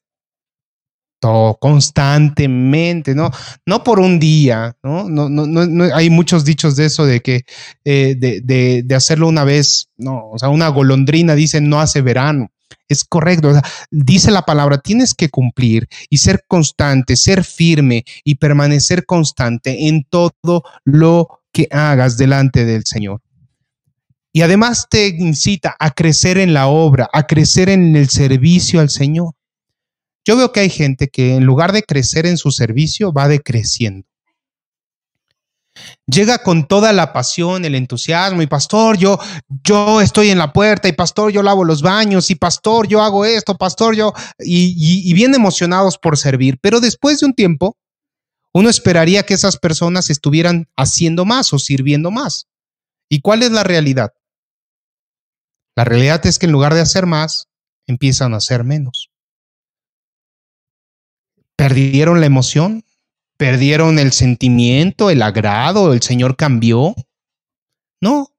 Todo, 1.21 1.59
constantemente, 1.61 3.15
¿no? 3.15 3.31
No 3.67 3.85
por 3.85 4.01
un 4.01 4.19
día, 4.19 4.75
¿no? 4.83 5.09
No, 5.09 5.29
no, 5.29 5.47
no, 5.47 5.95
hay 5.95 6.09
muchos 6.09 6.45
dichos 6.45 6.77
de 6.77 6.87
eso, 6.87 7.05
de 7.05 7.21
que 7.21 7.43
eh, 7.85 8.17
de, 8.19 8.41
de, 8.41 8.83
de, 8.83 8.95
hacerlo 8.95 9.29
una 9.29 9.45
vez, 9.45 9.91
no, 9.99 10.31
o 10.31 10.39
sea, 10.39 10.49
una 10.49 10.69
golondrina 10.69 11.35
dice 11.35 11.61
no 11.61 11.79
hace 11.79 12.01
verano. 12.01 12.51
Es 12.89 13.05
correcto, 13.05 13.53
dice 13.91 14.31
la 14.31 14.43
palabra, 14.43 14.79
tienes 14.79 15.15
que 15.15 15.29
cumplir 15.29 15.89
y 16.09 16.19
ser 16.19 16.45
constante, 16.49 17.17
ser 17.17 17.45
firme 17.45 18.05
y 18.25 18.37
permanecer 18.37 19.07
constante 19.07 19.89
en 19.89 20.05
todo 20.09 20.65
lo 20.85 21.41
que 21.53 21.69
hagas 21.71 22.17
delante 22.17 22.65
del 22.65 22.85
Señor. 22.85 23.21
Y 24.33 24.43
además 24.43 24.87
te 24.89 25.09
incita 25.09 25.77
a 25.79 25.91
crecer 25.91 26.39
en 26.39 26.55
la 26.55 26.69
obra, 26.69 27.09
a 27.13 27.27
crecer 27.27 27.69
en 27.69 27.97
el 27.97 28.09
servicio 28.09 28.81
al 28.81 28.91
Señor. 28.91 29.35
Yo 30.25 30.37
veo 30.37 30.53
que 30.53 30.61
hay 30.61 30.71
gente 30.71 31.09
que 31.09 31.37
en 31.37 31.45
lugar 31.45 31.73
de 31.73 31.83
crecer 31.83 32.27
en 32.27 32.37
su 32.37 32.51
servicio 32.51 33.13
va 33.13 33.29
decreciendo. 33.29 34.07
Llega 36.07 36.39
con 36.39 36.67
toda 36.67 36.93
la 36.93 37.13
pasión, 37.13 37.65
el 37.65 37.75
entusiasmo 37.75 38.43
y 38.43 38.47
pastor, 38.47 38.99
yo 38.99 39.19
yo 39.65 40.01
estoy 40.01 40.31
en 40.31 40.39
la 40.39 40.53
puerta 40.53 40.89
y 40.89 40.93
pastor, 40.93 41.33
yo 41.33 41.43
lavo 41.43 41.65
los 41.65 41.81
baños 41.81 42.31
y 42.31 42.35
pastor, 42.35 42.87
yo 42.89 43.01
hago 43.01 43.25
esto, 43.25 43.57
pastor, 43.57 43.95
yo 43.95 44.13
y, 44.39 45.09
y 45.09 45.13
bien 45.15 45.35
emocionados 45.35 45.97
por 45.97 46.19
servir, 46.19 46.59
pero 46.61 46.81
después 46.81 47.21
de 47.21 47.27
un 47.27 47.35
tiempo 47.35 47.77
uno 48.53 48.69
esperaría 48.69 49.23
que 49.23 49.35
esas 49.35 49.57
personas 49.57 50.11
estuvieran 50.11 50.69
haciendo 50.77 51.25
más 51.25 51.53
o 51.53 51.59
sirviendo 51.59 52.11
más. 52.11 52.49
¿Y 53.09 53.21
cuál 53.21 53.43
es 53.43 53.53
la 53.53 53.63
realidad? 53.63 54.13
La 55.77 55.85
realidad 55.85 56.25
es 56.27 56.39
que 56.39 56.47
en 56.47 56.53
lugar 56.53 56.75
de 56.75 56.81
hacer 56.81 57.07
más, 57.07 57.49
empiezan 57.87 58.35
a 58.35 58.39
hacer 58.39 58.65
menos. 58.65 59.10
¿Perdieron 61.61 62.21
la 62.21 62.27
emoción? 62.27 62.87
¿Perdieron 63.37 63.99
el 63.99 64.13
sentimiento, 64.13 65.11
el 65.11 65.21
agrado? 65.21 65.93
¿El 65.93 66.01
Señor 66.01 66.35
cambió? 66.35 66.95
No. 68.01 68.33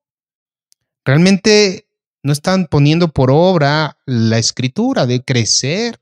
Realmente 1.05 1.85
no 2.23 2.33
están 2.33 2.65
poniendo 2.65 3.09
por 3.09 3.29
obra 3.29 3.99
la 4.07 4.39
escritura 4.39 5.05
de 5.05 5.23
crecer, 5.23 5.99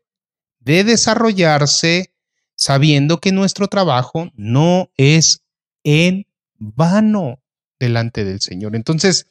de 0.62 0.86
desarrollarse, 0.86 2.13
sabiendo 2.55 3.19
que 3.19 3.34
nuestro 3.34 3.67
trabajo 3.67 4.32
no 4.36 4.89
es 4.95 5.41
en 5.84 6.25
vano 6.58 7.41
delante 7.82 8.23
del 8.23 8.39
Señor. 8.39 8.77
Entonces, 8.77 9.25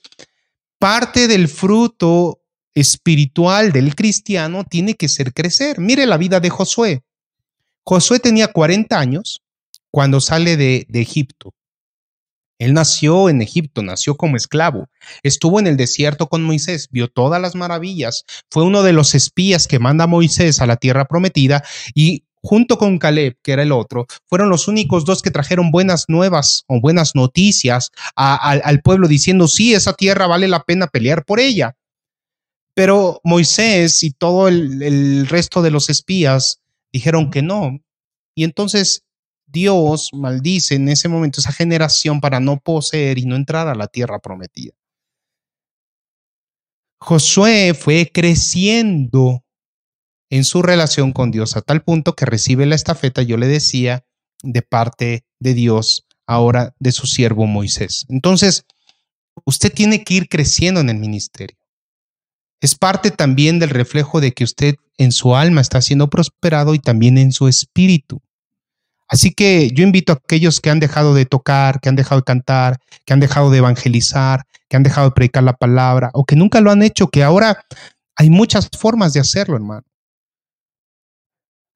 parte 0.79 1.27
del 1.27 1.49
fruto 1.49 2.43
espiritual 2.75 3.73
del 3.73 3.95
cristiano 3.95 4.65
tiene 4.65 4.93
que 4.93 5.09
ser 5.09 5.33
crecer. 5.33 5.81
Mire 5.81 6.05
la 6.05 6.19
vida 6.19 6.39
de 6.39 6.51
Josué. 6.51 7.03
Josué 7.89 8.21
tenía 8.21 8.49
40 8.49 9.01
años 9.01 9.41
cuando 9.91 10.21
sale 10.21 10.59
de, 10.59 10.87
Egipto. 10.93 11.55
Él 12.59 12.75
nació 12.75 13.31
en 13.31 13.41
Egipto, 13.41 13.83
nació 13.83 14.15
como 14.15 14.37
esclavo, 14.37 14.91
estuvo 15.23 15.59
en 15.59 15.67
el 15.67 15.79
desierto 15.79 16.27
con 16.29 16.43
Moisés, 16.43 16.89
vio 16.91 17.09
todas 17.09 17.41
las 17.41 17.55
maravillas, 17.55 18.27
fue 18.51 18.65
uno 18.65 18.83
de 18.83 18.93
los 18.93 19.15
espías 19.15 19.67
que 19.67 19.79
manda 19.79 20.07
Moisés 20.07 20.61
a 20.61 20.67
la 20.67 20.77
tierra 20.77 21.07
prometida 21.07 21.65
y 21.95 22.25
junto 22.43 22.77
con 22.77 22.99
Caleb, 22.99 23.39
que 23.43 23.53
era 23.53 23.63
el 23.63 23.73
otro, 23.73 24.07
fueron 24.27 24.51
los 24.51 24.69
únicos 24.69 25.07
dos 25.07 25.23
que 25.23 25.31
trajeron 25.31 25.71
buenas 25.71 26.05
nuevas 26.09 26.65
o 26.67 26.83
buenas 26.83 27.15
noticias 27.15 27.91
al 28.17 28.83
pueblo 28.83 29.09
diciendo, 29.09 29.49
sí, 29.49 29.73
esa 29.73 29.95
tierra 29.95 30.27
vale 30.27 30.47
la 30.47 30.63
pena 30.63 30.89
pelear 30.89 31.25
por 31.25 31.41
ella. 31.41 31.75
Pero 32.75 33.23
Moisés 33.25 34.03
y 34.03 34.11
todo 34.11 34.49
el 34.49 35.27
resto 35.27 35.63
de 35.63 35.71
los 35.71 35.89
espías 35.89 36.61
dijeron 36.93 37.31
que 37.31 37.43
no. 37.43 37.79
Y 38.35 38.45
entonces 38.45 39.05
Dios 39.47 40.11
maldice 40.13 40.75
en 40.75 40.89
ese 40.89 41.09
momento 41.09 41.41
esa 41.41 41.53
generación 41.53 42.21
para 42.21 42.41
no 42.41 42.61
poseer 42.61 43.19
y 43.19 43.25
no 43.25 43.37
entrar 43.37 43.69
a 43.69 43.75
la 43.75 43.87
tierra 43.87 44.19
prometida. 44.19 44.73
Josué 47.01 47.75
fue 47.75 48.11
creciendo 48.13 49.45
en 50.31 50.45
su 50.45 50.63
relación 50.63 51.13
con 51.13 51.31
Dios 51.31 51.57
a 51.57 51.63
tal 51.63 51.83
punto 51.83 52.15
que 52.15 52.27
recibe 52.27 52.67
la 52.67 52.75
estafeta, 52.75 53.23
yo 53.23 53.37
le 53.37 53.47
decía, 53.47 54.05
de 54.43 54.63
parte 54.63 55.25
de 55.41 55.55
Dios, 55.55 56.07
ahora 56.27 56.75
de 56.79 56.93
su 56.93 57.07
siervo 57.07 57.47
Moisés. 57.47 58.05
Entonces, 58.09 58.65
usted 59.45 59.73
tiene 59.73 60.05
que 60.05 60.15
ir 60.15 60.29
creciendo 60.29 60.81
en 60.81 60.91
el 60.91 60.99
ministerio. 60.99 61.58
Es 62.61 62.75
parte 62.75 63.11
también 63.11 63.59
del 63.59 63.71
reflejo 63.71 64.21
de 64.21 64.33
que 64.33 64.45
usted 64.45 64.75
en 64.97 65.13
su 65.13 65.37
alma 65.37 65.61
está 65.61 65.81
siendo 65.81 66.11
prosperado 66.11 66.75
y 66.75 66.79
también 66.79 67.19
en 67.19 67.33
su 67.33 67.47
espíritu. 67.47 68.21
Así 69.09 69.33
que 69.33 69.71
yo 69.73 69.85
invito 69.85 70.13
a 70.13 70.17
aquellos 70.17 70.61
que 70.61 70.69
han 70.69 70.81
dejado 70.81 71.15
de 71.15 71.25
tocar, 71.25 71.81
que 71.81 71.89
han 71.89 71.97
dejado 71.97 72.21
de 72.21 72.25
cantar, 72.25 72.79
que 73.07 73.15
han 73.15 73.21
dejado 73.21 73.51
de 73.51 73.59
evangelizar, 73.59 74.45
que 74.69 74.77
han 74.77 74.83
dejado 74.83 75.09
de 75.09 75.15
predicar 75.15 75.43
la 75.45 75.55
palabra 75.55 76.11
o 76.13 76.25
que 76.25 76.37
nunca 76.37 76.61
lo 76.61 76.71
han 76.71 76.83
hecho, 76.83 77.09
que 77.09 77.23
ahora 77.25 77.65
hay 78.17 78.29
muchas 78.29 78.69
formas 78.79 79.15
de 79.15 79.21
hacerlo, 79.21 79.57
hermano. 79.57 79.88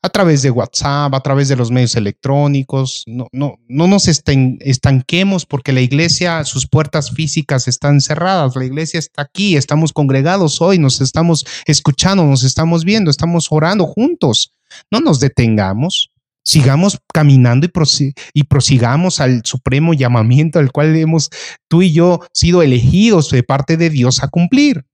A 0.05 0.09
través 0.09 0.43
de 0.43 0.51
WhatsApp, 0.51 1.15
a 1.15 1.21
través 1.21 1.49
de 1.49 1.55
los 1.55 1.71
medios 1.71 1.95
electrónicos. 1.95 3.05
No, 3.07 3.29
no, 3.31 3.61
no 3.69 3.87
nos 3.87 4.09
estanquemos 4.09 5.47
porque 5.47 5.73
la 5.73 5.81
iglesia, 5.81 6.45
sus 6.45 6.67
puertas 6.67 7.13
físicas 7.13 7.69
están 7.69 8.01
cerradas. 8.01 8.57
La 8.57 8.65
iglesia 8.65 8.99
está 8.99 9.23
aquí, 9.23 9.57
estamos 9.57 9.93
congregados 9.93 10.61
hoy, 10.61 10.79
nos 10.79 11.01
estamos 11.01 11.47
escuchando, 11.67 12.25
nos 12.25 12.43
estamos 12.43 12.85
viendo, 12.85 13.11
estamos 13.11 13.47
orando 13.51 13.87
juntos. 13.87 14.53
No 14.91 15.01
nos 15.01 15.21
detengamos 15.21 16.13
sigamos 16.45 16.99
caminando 17.13 17.67
y, 17.67 18.15
y, 18.35 18.45
prosigamos 18.45 19.21
al 19.21 19.43
supremo 19.45 19.95
llamamiento 19.95 20.59
al 20.59 20.73
cual 20.73 20.97
hemos 20.97 21.31
tú 21.69 21.83
y 21.83 21.93
yo 21.93 22.21
sido 22.33 22.63
elegidos 22.63 23.31
de 23.31 23.43
parte 23.43 23.77
de 23.77 23.91
Dios 23.91 24.23
a 24.23 24.29
cumplir. 24.29 24.85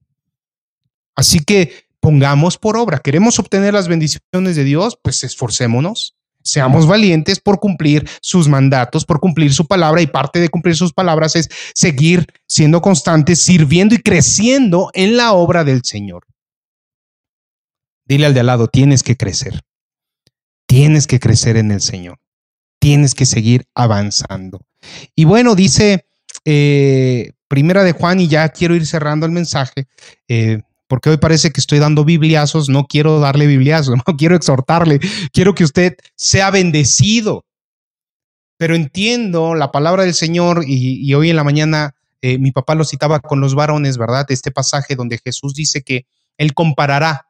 Así 1.14 1.40
que 1.40 1.87
pongamos 2.08 2.56
por 2.56 2.78
obra, 2.78 3.00
queremos 3.00 3.38
obtener 3.38 3.74
las 3.74 3.86
bendiciones 3.86 4.56
de 4.56 4.64
Dios, 4.64 4.98
pues 5.02 5.24
esforcémonos, 5.24 6.16
seamos 6.42 6.86
valientes 6.86 7.38
por 7.38 7.60
cumplir 7.60 8.08
sus 8.22 8.48
mandatos, 8.48 9.04
por 9.04 9.20
cumplir 9.20 9.52
su 9.52 9.66
palabra 9.66 10.00
y 10.00 10.06
parte 10.06 10.40
de 10.40 10.48
cumplir 10.48 10.74
sus 10.74 10.94
palabras 10.94 11.36
es 11.36 11.50
seguir 11.74 12.24
siendo 12.46 12.80
constantes, 12.80 13.42
sirviendo 13.42 13.94
y 13.94 13.98
creciendo 13.98 14.88
en 14.94 15.18
la 15.18 15.34
obra 15.34 15.64
del 15.64 15.84
Señor. 15.84 16.24
Dile 18.06 18.24
al 18.24 18.32
de 18.32 18.40
al 18.40 18.46
lado, 18.46 18.68
tienes 18.68 19.02
que 19.02 19.18
crecer. 19.18 19.60
Tienes 20.66 21.06
que 21.06 21.20
crecer 21.20 21.58
en 21.58 21.70
el 21.72 21.82
Señor. 21.82 22.18
Tienes 22.80 23.14
que 23.14 23.26
seguir 23.26 23.66
avanzando. 23.74 24.62
Y 25.14 25.26
bueno, 25.26 25.54
dice 25.54 26.06
eh, 26.46 27.32
Primera 27.48 27.84
de 27.84 27.92
Juan, 27.92 28.18
y 28.18 28.28
ya 28.28 28.48
quiero 28.48 28.74
ir 28.74 28.86
cerrando 28.86 29.26
el 29.26 29.32
mensaje, 29.32 29.88
eh, 30.26 30.62
porque 30.88 31.10
hoy 31.10 31.18
parece 31.18 31.52
que 31.52 31.60
estoy 31.60 31.78
dando 31.78 32.04
bibliazos, 32.04 32.68
no 32.68 32.86
quiero 32.86 33.20
darle 33.20 33.46
bibliazos, 33.46 33.96
no 34.06 34.16
quiero 34.16 34.34
exhortarle, 34.34 34.98
quiero 35.32 35.54
que 35.54 35.64
usted 35.64 35.96
sea 36.16 36.50
bendecido. 36.50 37.44
Pero 38.56 38.74
entiendo 38.74 39.54
la 39.54 39.70
palabra 39.70 40.02
del 40.02 40.14
Señor 40.14 40.64
y, 40.66 41.14
hoy 41.14 41.30
en 41.30 41.36
la 41.36 41.44
mañana 41.44 41.94
eh, 42.20 42.38
mi 42.38 42.50
papá 42.50 42.74
lo 42.74 42.84
citaba 42.84 43.20
con 43.20 43.40
los 43.40 43.54
varones, 43.54 43.96
¿verdad? 43.96 44.26
Este 44.30 44.50
pasaje 44.50 44.96
donde 44.96 45.20
Jesús 45.22 45.54
dice 45.54 45.82
que 45.82 46.06
Él 46.36 46.54
comparará 46.54 47.28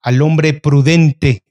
al 0.00 0.20
hombre 0.20 0.54
prudente, 0.54 1.44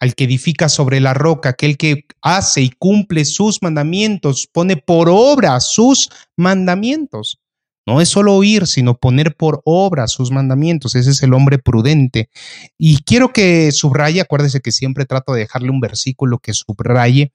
al 0.00 0.14
que 0.14 0.24
edifica 0.24 0.70
sobre 0.70 1.00
la 1.00 1.12
roca, 1.12 1.50
aquel 1.50 1.76
que 1.76 2.06
hace 2.22 2.62
y 2.62 2.70
cumple 2.70 3.26
sus 3.26 3.60
mandamientos, 3.60 4.48
pone 4.50 4.78
por 4.78 5.10
obra 5.10 5.60
sus 5.60 6.08
mandamientos. 6.34 7.41
No 7.86 8.00
es 8.00 8.08
solo 8.08 8.34
oír, 8.34 8.66
sino 8.66 8.96
poner 8.96 9.34
por 9.34 9.60
obra 9.64 10.06
sus 10.06 10.30
mandamientos. 10.30 10.94
Ese 10.94 11.10
es 11.10 11.22
el 11.22 11.34
hombre 11.34 11.58
prudente. 11.58 12.30
Y 12.78 13.02
quiero 13.02 13.32
que 13.32 13.72
subraye, 13.72 14.20
acuérdese 14.20 14.60
que 14.60 14.70
siempre 14.70 15.04
trato 15.04 15.32
de 15.32 15.40
dejarle 15.40 15.70
un 15.70 15.80
versículo 15.80 16.38
que 16.38 16.52
subraye 16.52 17.32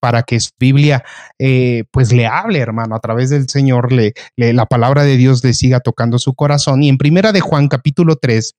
para 0.00 0.22
que 0.22 0.40
su 0.40 0.50
Biblia 0.58 1.04
eh, 1.38 1.84
pues 1.90 2.12
le 2.12 2.26
hable, 2.26 2.58
hermano, 2.58 2.96
a 2.96 3.00
través 3.00 3.28
del 3.28 3.48
Señor, 3.48 3.92
le, 3.92 4.14
la 4.36 4.64
palabra 4.64 5.04
de 5.04 5.16
Dios 5.18 5.44
le 5.44 5.52
siga 5.52 5.80
tocando 5.80 6.18
su 6.18 6.34
corazón. 6.34 6.82
Y 6.82 6.88
en 6.88 6.96
primera 6.96 7.32
de 7.32 7.40
Juan 7.40 7.68
capítulo 7.68 8.16
3, 8.16 8.54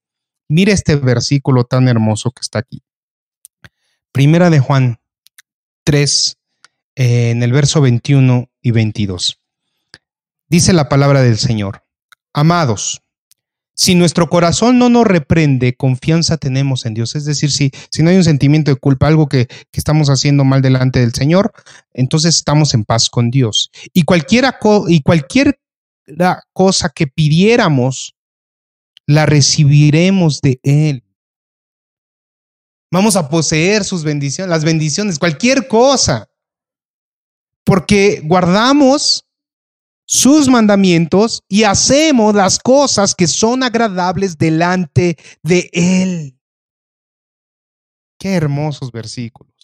mire 0.47 0.71
este 0.71 0.95
versículo 0.95 1.63
tan 1.63 1.87
hermoso 1.87 2.31
que 2.31 2.41
está 2.41 2.59
aquí. 2.59 2.83
Primera 4.11 4.51
de 4.51 4.59
Juan 4.59 4.99
3, 5.83 6.37
eh, 6.95 7.31
en 7.31 7.41
el 7.41 7.51
verso 7.51 7.81
21 7.81 8.49
y 8.61 8.71
22. 8.71 9.40
Dice 10.51 10.73
la 10.73 10.89
palabra 10.89 11.21
del 11.21 11.37
Señor, 11.37 11.85
amados, 12.33 13.01
si 13.73 13.95
nuestro 13.95 14.27
corazón 14.27 14.77
no 14.77 14.89
nos 14.89 15.07
reprende, 15.07 15.77
confianza 15.77 16.35
tenemos 16.35 16.85
en 16.85 16.93
Dios. 16.93 17.15
Es 17.15 17.23
decir, 17.23 17.49
si, 17.51 17.71
si 17.89 18.03
no 18.03 18.09
hay 18.09 18.17
un 18.17 18.25
sentimiento 18.25 18.69
de 18.69 18.75
culpa, 18.75 19.07
algo 19.07 19.29
que, 19.29 19.47
que, 19.47 19.79
estamos 19.79 20.09
haciendo 20.09 20.43
mal 20.43 20.61
delante 20.61 20.99
del 20.99 21.13
Señor, 21.13 21.53
entonces 21.93 22.35
estamos 22.35 22.73
en 22.73 22.83
paz 22.83 23.09
con 23.09 23.31
Dios. 23.31 23.71
Y, 23.93 24.03
cualquiera 24.03 24.59
y 24.89 25.01
cualquier 25.03 25.57
cosa 26.51 26.89
que 26.89 27.07
pidiéramos, 27.07 28.17
la 29.05 29.25
recibiremos 29.25 30.41
de 30.41 30.59
Él. 30.63 31.05
Vamos 32.91 33.15
a 33.15 33.29
poseer 33.29 33.85
sus 33.85 34.03
bendiciones, 34.03 34.49
las 34.49 34.65
bendiciones, 34.65 35.17
cualquier 35.17 35.69
cosa. 35.69 36.29
Porque 37.63 38.21
guardamos 38.25 39.29
sus 40.11 40.49
mandamientos 40.49 41.41
y 41.47 41.63
hacemos 41.63 42.35
las 42.35 42.59
cosas 42.59 43.15
que 43.15 43.27
son 43.27 43.63
agradables 43.63 44.37
delante 44.37 45.15
de 45.41 45.69
Él. 45.71 46.37
Qué 48.19 48.33
hermosos 48.33 48.91
versículos. 48.91 49.55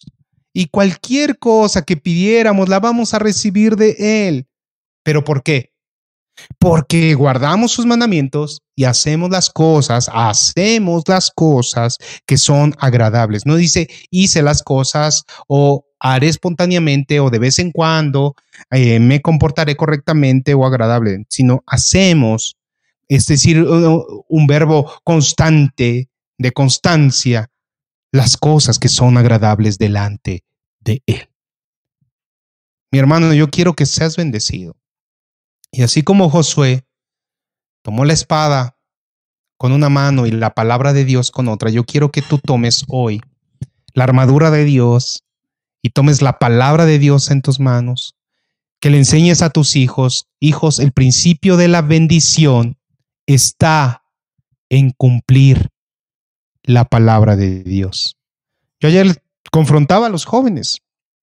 Y 0.54 0.68
cualquier 0.70 1.38
cosa 1.38 1.82
que 1.82 1.98
pidiéramos 1.98 2.70
la 2.70 2.80
vamos 2.80 3.14
a 3.14 3.20
recibir 3.20 3.76
de 3.76 4.30
Él. 4.30 4.48
¿Pero 5.04 5.26
por 5.26 5.44
qué? 5.44 5.74
Porque 6.60 7.14
guardamos 7.14 7.72
sus 7.72 7.86
mandamientos 7.86 8.62
y 8.76 8.84
hacemos 8.84 9.30
las 9.30 9.50
cosas, 9.50 10.10
hacemos 10.14 11.04
las 11.08 11.32
cosas 11.32 11.98
que 12.26 12.38
son 12.38 12.76
agradables. 12.80 13.46
No 13.46 13.56
dice 13.56 13.88
hice 14.12 14.42
las 14.42 14.64
cosas 14.64 15.24
o 15.48 15.86
haré 16.00 16.28
espontáneamente 16.28 17.20
o 17.20 17.30
de 17.30 17.40
vez 17.40 17.60
en 17.60 17.72
cuando 17.72 18.36
eh, 18.72 19.00
me 19.00 19.22
comportaré 19.22 19.76
correctamente 19.76 20.54
o 20.54 20.66
agradable, 20.66 21.26
sino 21.30 21.64
hacemos, 21.66 22.58
es 23.08 23.26
decir, 23.28 23.64
un 23.64 24.48
verbo 24.48 24.92
constante, 25.04 26.10
de 26.40 26.52
constancia, 26.52 27.50
las 28.12 28.38
cosas 28.38 28.80
que 28.80 28.90
son 28.90 29.18
agradables 29.18 29.78
delante 29.78 30.44
de 30.80 31.02
Él. 31.06 31.30
Mi 32.92 33.00
hermano, 33.00 33.34
yo 33.34 33.50
quiero 33.50 33.74
que 33.74 33.86
seas 33.86 34.16
bendecido. 34.16 34.76
Y 35.78 35.84
así 35.84 36.02
como 36.02 36.32
Josué 36.32 36.88
tomó 37.84 38.04
la 38.04 38.14
espada 38.14 38.80
con 39.58 39.72
una 39.74 39.90
mano 39.90 40.26
y 40.26 40.32
la 40.32 40.56
palabra 40.56 40.92
de 40.92 41.06
Dios 41.06 41.30
con 41.30 41.48
otra, 41.48 41.70
yo 41.70 41.84
quiero 41.86 42.10
que 42.10 42.24
tú 42.24 42.40
tomes 42.40 42.84
hoy 42.88 43.22
la 43.94 44.06
armadura 44.06 44.50
de 44.50 44.66
Dios 44.66 45.24
y 45.84 45.92
tomes 45.92 46.24
la 46.24 46.40
palabra 46.40 46.88
de 46.88 46.98
Dios 46.98 47.30
en 47.30 47.44
tus 47.44 47.60
manos, 47.60 48.16
que 48.80 48.90
le 48.90 48.98
enseñes 48.98 49.44
a 49.44 49.52
tus 49.52 49.76
hijos, 49.76 50.26
hijos, 50.40 50.80
el 50.80 50.94
principio 50.94 51.58
de 51.58 51.68
la 51.68 51.84
bendición 51.84 52.80
está 53.28 54.02
en 54.70 54.90
cumplir 54.98 55.70
la 56.64 56.86
palabra 56.86 57.36
de 57.36 57.62
Dios. 57.64 58.18
Yo 58.80 58.90
ayer 58.90 59.22
confrontaba 59.52 60.08
a 60.08 60.10
los 60.10 60.26
jóvenes 60.26 60.80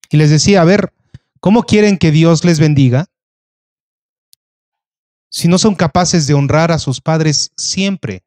y 0.09 0.15
les 0.15 0.29
decía, 0.29 0.61
a 0.61 0.65
ver, 0.65 0.93
¿cómo 1.41 1.63
quieren 1.63 1.97
que 1.97 2.11
Dios 2.11 2.45
les 2.45 2.61
bendiga? 2.61 3.07
Si 5.35 5.49
no 5.49 5.57
son 5.57 5.75
capaces 5.75 6.27
de 6.27 6.33
honrar 6.33 6.71
a 6.71 6.79
sus 6.79 7.01
padres 7.01 7.51
siempre. 7.57 8.23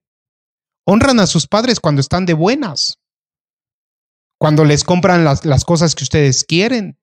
Honran 0.84 1.20
a 1.20 1.26
sus 1.26 1.46
padres 1.46 1.80
cuando 1.80 2.02
están 2.02 2.26
de 2.26 2.34
buenas, 2.34 2.98
cuando 4.38 4.62
les 4.66 4.84
compran 4.84 5.24
las, 5.24 5.64
cosas 5.64 5.94
que 5.94 6.04
ustedes 6.04 6.44
quieren. 6.44 6.98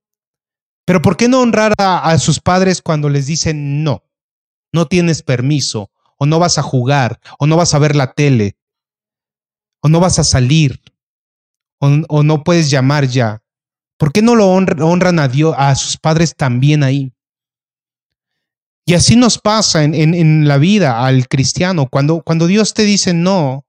Pero 0.86 1.02
¿por 1.02 1.18
qué 1.18 1.28
no 1.28 1.42
honrar 1.42 1.74
a, 1.80 2.16
sus 2.20 2.40
padres 2.40 2.84
cuando 2.84 3.10
les 3.10 3.26
dicen 3.26 3.84
no? 3.84 4.04
No 4.72 4.86
tienes 4.86 5.24
permiso, 5.24 5.90
o 6.20 6.28
no 6.28 6.38
vas 6.38 6.60
a 6.60 6.62
jugar, 6.62 7.20
o 7.40 7.48
no 7.48 7.58
vas 7.58 7.74
a 7.74 7.80
ver 7.80 7.96
la 7.96 8.14
tele, 8.14 8.58
o 9.82 9.90
no 9.90 10.00
vas 10.00 10.20
a 10.20 10.24
salir, 10.24 10.82
o, 11.80 11.90
o 12.10 12.22
no 12.22 12.44
puedes 12.44 12.70
llamar 12.70 13.08
ya. 13.08 13.42
¿Por 13.98 14.12
qué 14.12 14.22
no 14.22 14.36
lo 14.36 14.50
honran 14.50 15.18
a 15.18 15.28
Dios, 15.28 15.56
a 15.58 15.74
sus 15.74 15.98
padres 15.98 16.36
también 16.36 16.84
ahí? 16.84 17.15
Y 18.88 18.94
así 18.94 19.16
nos 19.16 19.40
pasa 19.40 19.84
en, 19.84 20.48
la 20.48 20.60
vida 20.60 21.06
al 21.06 21.28
cristiano. 21.28 21.88
Cuando, 21.90 22.22
cuando 22.22 22.46
Dios 22.46 22.76
te 22.76 22.84
dice 22.84 23.16
no, 23.16 23.66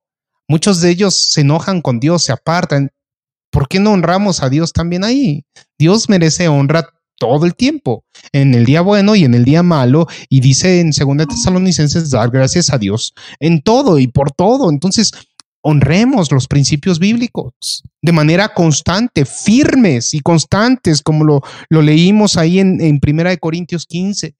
muchos 0.47 0.79
de 0.79 0.91
ellos 0.91 1.15
se 1.31 1.41
enojan 1.41 1.81
con 1.81 1.99
Dios, 1.99 2.23
se 2.23 2.31
apartan. 2.31 2.91
¿Por 3.49 3.67
qué 3.67 3.79
no 3.79 3.93
honramos 3.93 4.43
a 4.43 4.49
Dios 4.49 4.73
también 4.73 5.03
ahí? 5.03 5.43
Dios 5.79 6.07
merece 6.07 6.47
honra 6.47 6.87
todo 7.17 7.47
el 7.47 7.55
tiempo, 7.55 8.05
en 8.31 8.53
el 8.53 8.65
día 8.65 8.81
bueno 8.81 9.15
y 9.15 9.23
en 9.23 9.33
el 9.33 9.43
día 9.43 9.63
malo. 9.63 10.05
Y 10.29 10.39
dice 10.39 10.81
en 10.81 10.91
2 10.91 11.27
Tesalonicenses, 11.27 12.11
dar 12.11 12.29
gracias 12.29 12.71
a 12.71 12.77
Dios 12.77 13.15
en 13.39 13.63
todo 13.63 13.97
y 13.97 14.05
por 14.05 14.31
todo. 14.31 14.69
Entonces, 14.69 15.11
honremos 15.61 16.31
los 16.31 16.47
principios 16.47 16.99
bíblicos 16.99 17.81
de 18.03 18.11
manera 18.11 18.53
constante, 18.53 19.25
firmes 19.25 20.13
y 20.13 20.19
constantes, 20.19 21.01
como 21.01 21.25
lo, 21.25 21.41
lo 21.69 21.81
leímos 21.81 22.37
ahí 22.37 22.59
en, 22.59 22.79
en 22.81 22.99
Primera 22.99 23.31
de 23.31 23.39
Corintios 23.39 23.87
15 23.87 24.36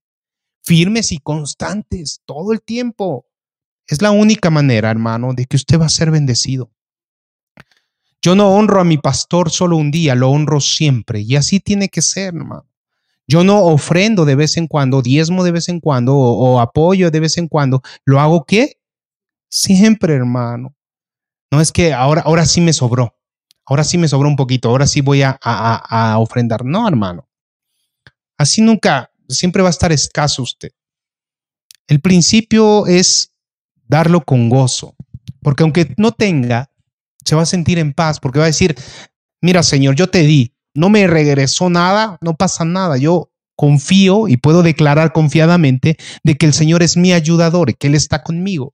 firmes 0.67 1.13
y 1.13 1.19
constantes 1.19 2.21
todo 2.25 2.51
el 2.51 2.61
tiempo. 2.61 3.25
Es 3.87 4.01
la 4.01 4.11
única 4.11 4.49
manera, 4.49 4.91
hermano, 4.91 5.33
de 5.33 5.45
que 5.45 5.55
usted 5.55 5.79
va 5.79 5.85
a 5.85 5.89
ser 5.89 6.11
bendecido. 6.11 6.69
Yo 8.21 8.35
no 8.35 8.49
honro 8.49 8.81
a 8.81 8.83
mi 8.83 8.97
pastor 8.97 9.49
solo 9.49 9.77
un 9.77 9.91
día, 9.91 10.13
lo 10.13 10.29
honro 10.29 10.59
siempre. 10.59 11.21
Y 11.21 11.37
así 11.37 11.61
tiene 11.61 11.87
que 11.87 12.01
ser, 12.01 12.35
hermano. 12.35 12.67
Yo 13.27 13.45
no 13.45 13.63
ofrendo 13.63 14.25
de 14.25 14.35
vez 14.35 14.57
en 14.57 14.67
cuando, 14.67 15.01
diezmo 15.01 15.45
de 15.45 15.51
vez 15.51 15.69
en 15.69 15.79
cuando 15.79 16.17
o, 16.17 16.59
apoyo 16.59 17.11
de 17.11 17.19
vez 17.21 17.37
en 17.37 17.47
cuando. 17.47 17.81
¿Lo 18.03 18.19
hago 18.19 18.43
qué? 18.43 18.77
Siempre, 19.49 20.15
hermano. 20.15 20.75
No 21.49 21.61
es 21.61 21.71
que 21.71 21.93
ahora, 21.93 22.21
ahora 22.21 22.45
sí 22.45 22.59
me 22.59 22.73
sobró. 22.73 23.15
Ahora 23.65 23.85
sí 23.85 23.97
me 23.97 24.09
sobró 24.09 24.27
un 24.27 24.35
poquito. 24.35 24.67
Ahora 24.67 24.85
sí 24.87 24.99
voy 24.99 25.21
a, 25.21 25.39
a, 25.41 26.11
a 26.11 26.19
ofrendar. 26.19 26.65
No, 26.65 26.87
hermano. 26.87 27.29
Así 28.37 28.61
nunca, 28.61 29.11
siempre 29.27 29.61
va 29.61 29.69
a 29.69 29.71
estar 29.71 29.91
escaso 29.91 30.43
usted. 30.43 30.69
El 31.87 32.01
principio 32.01 32.85
es 32.87 33.31
darlo 33.87 34.21
con 34.21 34.49
gozo, 34.49 34.95
porque 35.41 35.63
aunque 35.63 35.93
no 35.97 36.11
tenga, 36.11 36.69
se 37.23 37.35
va 37.35 37.43
a 37.43 37.45
sentir 37.45 37.79
en 37.79 37.93
paz, 37.93 38.19
porque 38.19 38.39
va 38.39 38.45
a 38.45 38.47
decir, 38.47 38.75
mira 39.41 39.63
Señor, 39.63 39.95
yo 39.95 40.07
te 40.09 40.23
di, 40.23 40.53
no 40.73 40.89
me 40.89 41.07
regresó 41.07 41.69
nada, 41.69 42.17
no 42.21 42.35
pasa 42.35 42.65
nada, 42.65 42.97
yo 42.97 43.31
confío 43.55 44.27
y 44.27 44.37
puedo 44.37 44.63
declarar 44.63 45.13
confiadamente 45.13 45.97
de 46.23 46.35
que 46.35 46.45
el 46.45 46.53
Señor 46.53 46.83
es 46.83 46.95
mi 46.95 47.13
ayudador 47.13 47.69
y 47.69 47.73
que 47.73 47.87
Él 47.87 47.95
está 47.95 48.21
conmigo, 48.21 48.73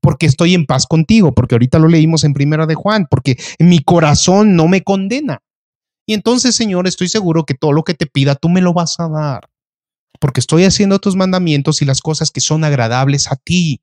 porque 0.00 0.26
estoy 0.26 0.54
en 0.54 0.66
paz 0.66 0.86
contigo, 0.86 1.32
porque 1.34 1.54
ahorita 1.54 1.78
lo 1.78 1.88
leímos 1.88 2.24
en 2.24 2.34
primera 2.34 2.66
de 2.66 2.74
Juan, 2.74 3.06
porque 3.10 3.36
mi 3.58 3.80
corazón 3.80 4.54
no 4.56 4.68
me 4.68 4.82
condena. 4.82 5.42
Y 6.06 6.14
entonces, 6.14 6.54
Señor, 6.54 6.86
estoy 6.86 7.08
seguro 7.08 7.44
que 7.44 7.54
todo 7.54 7.72
lo 7.72 7.84
que 7.84 7.94
te 7.94 8.06
pida, 8.06 8.34
tú 8.34 8.48
me 8.48 8.60
lo 8.60 8.72
vas 8.72 8.98
a 9.00 9.08
dar 9.08 9.51
porque 10.20 10.40
estoy 10.40 10.64
haciendo 10.64 10.98
tus 10.98 11.16
mandamientos 11.16 11.82
y 11.82 11.84
las 11.84 12.00
cosas 12.00 12.30
que 12.30 12.40
son 12.40 12.64
agradables 12.64 13.30
a 13.30 13.36
ti. 13.36 13.80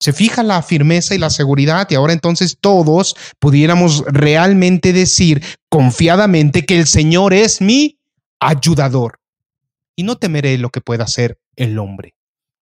Se 0.00 0.12
fija 0.12 0.42
la 0.42 0.62
firmeza 0.62 1.14
y 1.14 1.18
la 1.18 1.30
seguridad 1.30 1.86
y 1.90 1.94
ahora 1.94 2.12
entonces 2.12 2.58
todos 2.60 3.16
pudiéramos 3.38 4.04
realmente 4.06 4.92
decir 4.92 5.42
confiadamente 5.68 6.66
que 6.66 6.78
el 6.78 6.86
Señor 6.86 7.32
es 7.32 7.60
mi 7.60 7.98
ayudador 8.40 9.20
y 9.96 10.02
no 10.02 10.16
temeré 10.16 10.58
lo 10.58 10.70
que 10.70 10.80
pueda 10.80 11.04
hacer 11.04 11.38
el 11.56 11.78
hombre. 11.78 12.14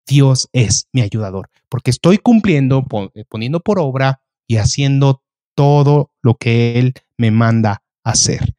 Dios 0.07 0.49
es 0.53 0.89
mi 0.93 1.03
ayudador, 1.03 1.49
porque 1.69 1.91
estoy 1.91 2.19
cumpliendo, 2.19 2.85
eh, 3.15 3.25
poniendo 3.29 3.61
por 3.61 3.79
obra 3.79 4.21
y 4.47 4.57
haciendo 4.57 5.23
todo 5.55 6.11
lo 6.23 6.35
que 6.35 6.79
Él 6.79 6.95
me 7.17 7.31
manda 7.31 7.83
hacer. 8.03 8.57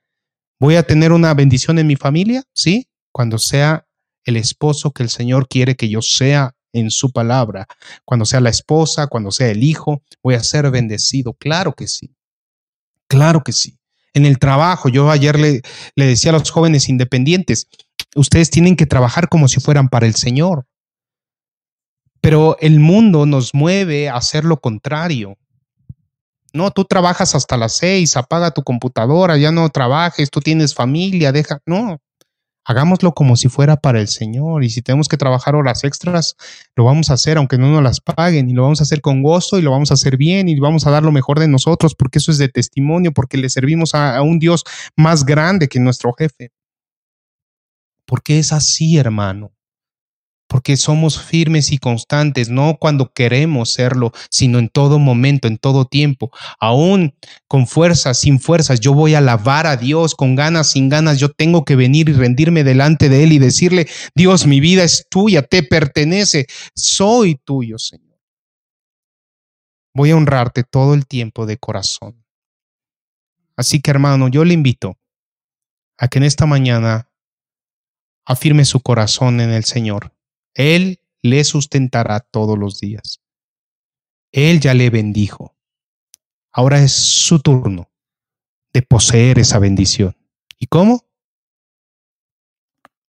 ¿Voy 0.60 0.76
a 0.76 0.84
tener 0.84 1.12
una 1.12 1.34
bendición 1.34 1.80
en 1.80 1.88
mi 1.88 1.96
familia? 1.96 2.44
Sí, 2.54 2.88
cuando 3.12 3.38
sea 3.38 3.86
el 4.26 4.38
esposo 4.38 4.92
que 4.92 5.04
el 5.04 5.10
Señor 5.10 5.48
quiere 5.48 5.76
que 5.76 5.90
yo 5.90 6.02
sea 6.02 6.56
en 6.74 6.90
su 6.90 7.12
palabra. 7.12 7.68
Cuando 8.06 8.26
sea 8.26 8.40
la 8.40 8.50
esposa, 8.50 9.08
cuando 9.08 9.32
sea 9.32 9.50
el 9.50 9.64
hijo, 9.64 10.02
voy 10.24 10.36
a 10.36 10.44
ser 10.44 10.70
bendecido. 10.72 11.34
Claro 11.34 11.74
que 11.74 11.88
sí. 11.88 12.16
Claro 13.08 13.44
que 13.44 13.52
sí. 13.52 13.78
En 14.14 14.26
el 14.26 14.40
trabajo, 14.40 14.90
yo 14.90 15.10
ayer 15.10 15.40
le, 15.40 15.62
decía 15.96 16.32
a 16.32 16.34
los 16.34 16.50
jóvenes 16.50 16.90
independientes, 16.90 17.68
ustedes 18.16 18.50
tienen 18.50 18.76
que 18.76 18.86
trabajar 18.86 19.30
como 19.30 19.48
si 19.48 19.60
fueran 19.60 19.90
para 19.90 20.06
el 20.06 20.16
Señor. 20.16 20.66
Pero 22.20 22.58
el 22.60 22.80
mundo 22.80 23.26
nos 23.26 23.54
mueve 23.54 24.10
a 24.10 24.16
hacer 24.16 24.46
lo 24.46 24.60
contrario. 24.60 25.38
No, 26.54 26.72
tú 26.72 26.84
trabajas 26.84 27.34
hasta 27.34 27.56
las 27.56 27.78
seis, 27.78 28.18
apaga 28.18 28.52
tu 28.52 28.64
computadora, 28.64 29.38
ya 29.38 29.52
no 29.52 29.70
trabajes, 29.70 30.30
tú 30.30 30.42
tienes 30.42 30.76
familia, 30.76 31.32
deja. 31.32 31.60
No, 31.66 32.02
hagámoslo 32.72 33.14
como 33.14 33.36
si 33.36 33.50
fuera 33.50 33.78
para 33.78 34.00
el 34.00 34.08
Señor. 34.08 34.64
Y 34.64 34.70
si 34.70 34.82
tenemos 34.82 35.08
que 35.08 35.18
trabajar 35.18 35.56
horas 35.56 35.84
extras, 35.84 36.36
lo 36.76 36.86
vamos 36.86 37.10
a 37.10 37.14
hacer 37.14 37.38
aunque 37.38 37.58
no 37.58 37.72
nos 37.72 37.84
las 37.84 38.00
paguen 38.02 38.50
y 38.50 38.54
lo 38.54 38.64
vamos 38.64 38.82
a 38.82 38.84
hacer 38.84 39.02
con 39.02 39.22
gozo 39.22 39.60
y 39.60 39.62
lo 39.62 39.72
vamos 39.72 39.92
a 39.92 39.94
hacer 39.94 40.18
bien 40.18 40.50
y 40.50 40.60
vamos 40.60 40.88
a 40.88 40.92
dar 40.92 41.04
lo 41.04 41.12
mejor 41.12 41.40
de 41.40 41.48
nosotros 41.48 41.96
porque 41.96 42.20
eso 42.20 42.32
es 42.32 42.38
de 42.38 42.50
testimonio, 42.50 43.12
porque 43.12 43.38
le 43.38 43.50
servimos 43.50 43.94
a, 43.94 44.18
a 44.18 44.22
un 44.22 44.40
Dios 44.40 44.64
más 44.96 45.26
grande 45.26 45.68
que 45.68 45.80
nuestro 45.80 46.14
jefe. 46.14 46.52
Porque 48.06 48.40
es 48.40 48.52
así, 48.52 48.98
hermano 48.98 49.52
porque 50.52 50.76
somos 50.76 51.18
firmes 51.18 51.72
y 51.72 51.78
constantes, 51.78 52.50
no 52.50 52.76
cuando 52.78 53.14
queremos 53.14 53.72
serlo, 53.72 54.12
sino 54.30 54.60
en 54.60 54.68
todo 54.68 55.00
momento, 55.00 55.48
en 55.48 55.58
todo 55.58 55.86
tiempo, 55.86 56.30
aún 56.60 57.16
con 57.48 57.68
fuerzas, 57.68 58.20
sin 58.20 58.38
fuerzas. 58.38 58.82
Yo 58.82 58.94
voy 58.94 59.14
a 59.14 59.20
alabar 59.20 59.66
a 59.66 59.78
Dios 59.78 60.14
con 60.14 60.36
ganas, 60.36 60.72
sin 60.72 60.90
ganas. 60.90 61.20
Yo 61.20 61.30
tengo 61.30 61.64
que 61.64 61.78
venir 61.78 62.10
y 62.10 62.12
rendirme 62.12 62.66
delante 62.66 63.08
de 63.08 63.24
Él 63.24 63.32
y 63.32 63.40
decirle, 63.40 63.88
Dios, 64.14 64.46
mi 64.46 64.60
vida 64.60 64.84
es 64.84 65.08
tuya, 65.10 65.42
te 65.42 65.64
pertenece, 65.64 66.48
soy 66.76 67.36
tuyo, 67.36 67.78
Señor. 67.78 68.20
Voy 69.94 70.12
a 70.12 70.18
honrarte 70.18 70.66
todo 70.66 70.96
el 70.96 71.08
tiempo 71.08 71.46
de 71.46 71.56
corazón. 71.56 72.26
Así 73.56 73.80
que 73.80 73.92
hermano, 73.92 74.28
yo 74.28 74.44
le 74.44 74.54
invito 74.54 74.98
a 75.98 76.10
que 76.10 76.18
en 76.18 76.26
esta 76.26 76.46
mañana 76.46 77.10
afirme 78.26 78.66
su 78.66 78.82
corazón 78.82 79.40
en 79.40 79.52
el 79.52 79.64
Señor 79.64 80.12
él 80.54 81.02
le 81.22 81.44
sustentará 81.44 82.20
todos 82.20 82.58
los 82.58 82.80
días. 82.80 83.22
Él 84.32 84.60
ya 84.60 84.74
le 84.74 84.90
bendijo. 84.90 85.56
Ahora 86.52 86.82
es 86.82 86.92
su 86.92 87.40
turno 87.40 87.92
de 88.74 88.82
poseer 88.82 89.40
esa 89.40 89.60
bendición. 89.60 90.16
¿Y 90.58 90.68
cómo? 90.68 91.06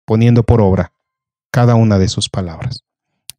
Poniendo 0.04 0.42
por 0.42 0.60
obra 0.60 0.92
cada 1.50 1.74
una 1.74 1.98
de 1.98 2.08
sus 2.08 2.28
palabras. 2.28 2.84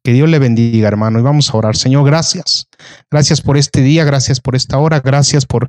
Que 0.02 0.12
Dios 0.12 0.28
le 0.28 0.38
bendiga, 0.38 0.88
hermano. 0.88 1.18
Y 1.18 1.22
vamos 1.22 1.50
a 1.50 1.56
orar. 1.56 1.76
Señor, 1.76 2.04
gracias. 2.04 2.68
Gracias 3.10 3.40
por 3.40 3.56
este 3.56 3.80
día, 3.80 4.04
gracias 4.04 4.40
por 4.40 4.56
esta 4.56 4.78
hora, 4.78 5.00
gracias 5.00 5.46
por 5.46 5.68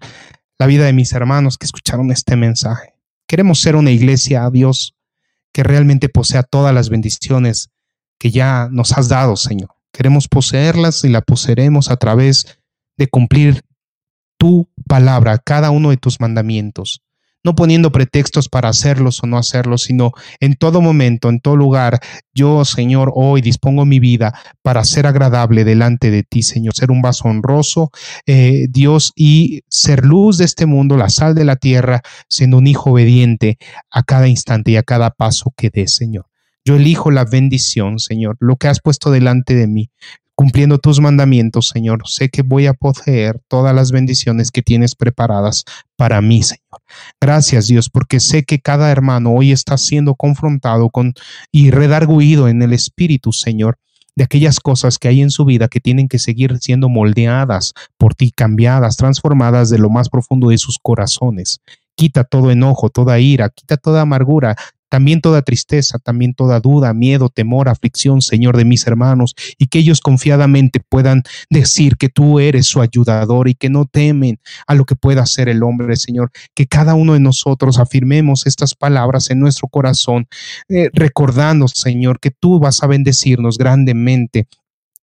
la 0.58 0.68
vida 0.68 0.86
de 0.86 0.94
mis 0.94 1.14
hermanos 1.14 1.58
que 1.58 1.66
escucharon 1.66 2.12
este 2.12 2.36
mensaje. 2.36 2.94
Queremos 3.28 3.62
ser 3.62 3.76
una 3.76 3.92
iglesia, 3.92 4.50
Dios, 4.52 4.96
que 5.52 5.64
realmente 5.64 6.10
posea 6.10 6.44
todas 6.44 6.74
las 6.74 6.90
bendiciones 6.90 7.70
que 8.20 8.32
ya 8.32 8.68
nos 8.72 8.96
has 8.98 9.10
dado, 9.10 9.36
Señor. 9.36 9.70
Queremos 9.92 10.28
poseerlas 10.28 11.04
y 11.04 11.10
la 11.10 11.22
poseeremos 11.22 11.90
a 11.90 11.98
través 11.98 12.60
de 12.98 13.08
cumplir 13.08 13.64
tu 14.38 14.70
palabra, 14.88 15.38
cada 15.40 15.72
uno 15.72 15.90
de 15.90 15.98
tus 15.98 16.20
mandamientos, 16.20 17.02
no 17.44 17.56
poniendo 17.56 17.92
pretextos 17.92 18.50
para 18.50 18.70
hacerlos 18.70 19.24
o 19.24 19.28
no 19.28 19.38
hacerlos, 19.38 19.84
sino 19.84 20.12
en 20.40 20.56
todo 20.56 20.82
momento, 20.82 21.30
en 21.30 21.40
todo 21.40 21.56
lugar, 21.56 22.00
yo, 22.34 22.66
Señor, 22.66 23.12
hoy 23.16 23.42
dispongo 23.42 23.86
mi 23.86 24.00
vida 24.00 24.34
para 24.62 24.84
ser 24.84 25.08
agradable 25.08 25.64
delante 25.64 26.12
de 26.12 26.24
ti, 26.24 26.44
Señor, 26.44 26.74
ser 26.74 26.92
un 26.92 27.02
vaso 27.02 27.28
honroso, 27.28 27.92
eh, 28.26 28.68
Dios, 28.70 29.14
y 29.16 29.62
ser 29.70 30.06
luz 30.06 30.38
de 30.38 30.46
este 30.46 30.66
mundo, 30.66 30.98
la 30.98 31.10
sal 31.10 31.36
de 31.36 31.46
la 31.46 31.56
tierra, 31.56 32.02
siendo 32.28 32.58
un 32.58 32.68
hijo 32.68 32.92
obediente 32.92 33.58
a 33.90 34.04
cada 34.04 34.28
instante 34.28 34.72
y 34.72 34.76
a 34.78 34.84
cada 34.84 35.10
paso 35.10 35.54
que 35.56 35.70
dé, 35.70 35.88
Señor. 35.88 36.29
Yo 36.70 36.76
elijo 36.76 37.10
la 37.10 37.26
bendición, 37.26 37.98
Señor, 37.98 38.38
lo 38.40 38.56
que 38.56 38.68
has 38.68 38.80
puesto 38.80 39.10
delante 39.10 39.56
de 39.56 39.66
mí. 39.66 39.90
Cumpliendo 40.36 40.78
tus 40.78 41.00
mandamientos, 41.00 41.70
Señor, 41.70 42.04
sé 42.06 42.30
que 42.30 42.44
voy 42.44 42.68
a 42.68 42.76
poseer 42.76 43.42
todas 43.48 43.74
las 43.74 43.92
bendiciones 43.92 44.52
que 44.52 44.62
tienes 44.62 44.94
preparadas 44.94 45.64
para 45.96 46.22
mí, 46.22 46.44
Señor. 46.44 46.84
Gracias, 47.20 47.70
Dios, 47.70 47.90
porque 47.90 48.20
sé 48.20 48.44
que 48.44 48.60
cada 48.60 48.92
hermano 48.92 49.32
hoy 49.32 49.52
está 49.52 49.80
siendo 49.80 50.14
confrontado 50.14 50.92
con 50.92 51.16
y 51.52 51.72
redarguido 51.72 52.48
en 52.48 52.62
el 52.62 52.74
Espíritu, 52.74 53.34
Señor 53.34 53.80
de 54.16 54.26
aquellas 54.26 54.60
cosas 54.60 55.00
que 55.00 55.08
hay 55.08 55.22
en 55.22 55.32
su 55.32 55.46
vida 55.46 55.70
que 55.70 55.80
tienen 55.80 56.10
que 56.10 56.20
seguir 56.20 56.58
siendo 56.60 56.90
moldeadas 56.90 57.74
por 57.98 58.16
ti, 58.16 58.32
cambiadas, 58.32 58.98
transformadas 58.98 59.70
de 59.70 59.80
lo 59.80 59.90
más 59.90 60.10
profundo 60.10 60.50
de 60.50 60.58
sus 60.58 60.78
corazones. 60.78 61.62
Quita 61.96 62.26
todo 62.26 62.52
enojo, 62.52 62.90
toda 62.90 63.20
ira, 63.20 63.50
quita 63.50 63.78
toda 63.78 64.02
amargura, 64.02 64.58
también 64.90 65.22
toda 65.22 65.42
tristeza, 65.44 66.00
también 66.00 66.34
toda 66.34 66.60
duda, 66.60 66.94
miedo, 66.94 67.30
temor, 67.30 67.70
aflicción, 67.70 68.22
Señor, 68.22 68.58
de 68.58 68.66
mis 68.66 68.86
hermanos, 68.88 69.36
y 69.58 69.68
que 69.68 69.80
ellos 69.80 70.02
confiadamente 70.02 70.80
puedan 70.80 71.24
decir 71.50 71.98
que 71.98 72.10
tú 72.10 72.40
eres 72.40 72.66
su 72.66 72.82
ayudador 72.82 73.48
y 73.48 73.56
que 73.56 73.70
no 73.70 73.86
temen 73.86 74.40
a 74.68 74.76
lo 74.76 74.86
que 74.86 74.96
pueda 74.96 75.22
hacer 75.22 75.48
el 75.50 75.64
hombre, 75.64 75.96
Señor. 75.96 76.32
Que 76.56 76.68
cada 76.68 76.96
uno 76.96 77.14
de 77.14 77.20
nosotros 77.20 77.80
afirmemos 77.80 78.46
estas 78.46 78.76
palabras 78.76 79.30
en 79.30 79.40
nuestro 79.40 79.68
corazón, 79.68 80.28
eh, 80.68 80.90
recordando, 80.94 81.68
Señor, 81.68 82.20
que 82.20 82.32
tú 82.32 82.60
vas 82.60 82.84
a 82.84 82.88
bendecirnos 82.88 83.58
grandemente 83.58 84.48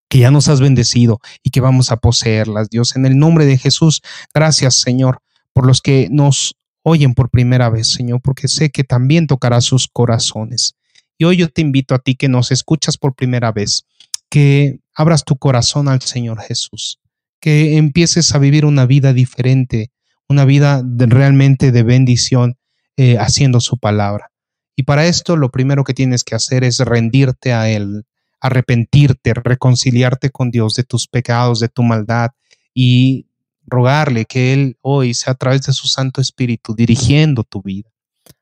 que 0.09 0.19
ya 0.21 0.31
nos 0.31 0.49
has 0.49 0.61
bendecido 0.61 1.21
y 1.43 1.51
que 1.51 1.61
vamos 1.61 1.91
a 1.91 1.97
poseerlas, 1.97 2.71
Dios, 2.71 2.95
en 2.97 3.07
el 3.07 3.19
nombre 3.19 3.45
de 3.45 3.59
Jesús. 3.59 4.03
Gracias, 4.33 4.77
Señor, 4.81 5.19
por 5.53 5.67
los 5.67 5.81
que 5.81 6.09
nos 6.11 6.57
oyen 6.89 7.15
por 7.15 7.31
primera 7.31 7.69
vez, 7.69 7.89
Señor, 7.89 8.21
porque 8.23 8.47
sé 8.47 8.71
que 8.71 8.85
también 8.85 9.27
tocará 9.27 9.61
sus 9.61 9.89
corazones. 9.89 10.77
Y 11.19 11.25
hoy 11.25 11.39
yo 11.39 11.49
te 11.49 11.61
invito 11.61 11.97
a 11.97 11.99
ti 11.99 12.15
que 12.15 12.29
nos 12.29 12.53
escuchas 12.53 12.97
por 12.97 13.17
primera 13.17 13.51
vez, 13.51 13.87
que 14.31 14.79
abras 14.95 15.25
tu 15.25 15.37
corazón 15.37 15.89
al 15.89 16.01
Señor 16.01 16.41
Jesús, 16.41 17.01
que 17.41 17.77
empieces 17.77 18.33
a 18.33 18.39
vivir 18.39 18.65
una 18.65 18.87
vida 18.87 19.13
diferente, 19.13 19.91
una 20.29 20.45
vida 20.45 20.81
realmente 20.87 21.73
de 21.73 21.83
bendición, 21.83 22.57
eh, 22.97 23.19
haciendo 23.19 23.59
su 23.59 23.79
palabra. 23.79 24.31
Y 24.77 24.85
para 24.85 25.07
esto 25.07 25.37
lo 25.37 25.51
primero 25.51 25.83
que 25.83 25.93
tienes 25.93 26.23
que 26.23 26.37
hacer 26.37 26.63
es 26.63 26.79
rendirte 26.79 27.53
a 27.53 27.69
Él, 27.69 28.05
arrepentirte, 28.41 29.35
reconciliarte 29.35 30.31
con 30.31 30.53
Dios 30.53 30.75
de 30.75 30.85
tus 30.85 31.09
pecados, 31.09 31.59
de 31.59 31.69
tu 31.69 31.83
maldad 31.83 32.31
y 32.73 33.26
rogarle 33.67 34.25
que 34.25 34.53
Él 34.53 34.79
hoy 34.81 35.15
sea 35.15 35.33
a 35.33 35.37
través 35.37 35.63
de 35.63 35.73
su 35.73 35.89
Santo 35.89 36.21
Espíritu 36.21 36.75
dirigiendo 36.75 37.45
tu 37.45 37.63
vida. 37.63 37.91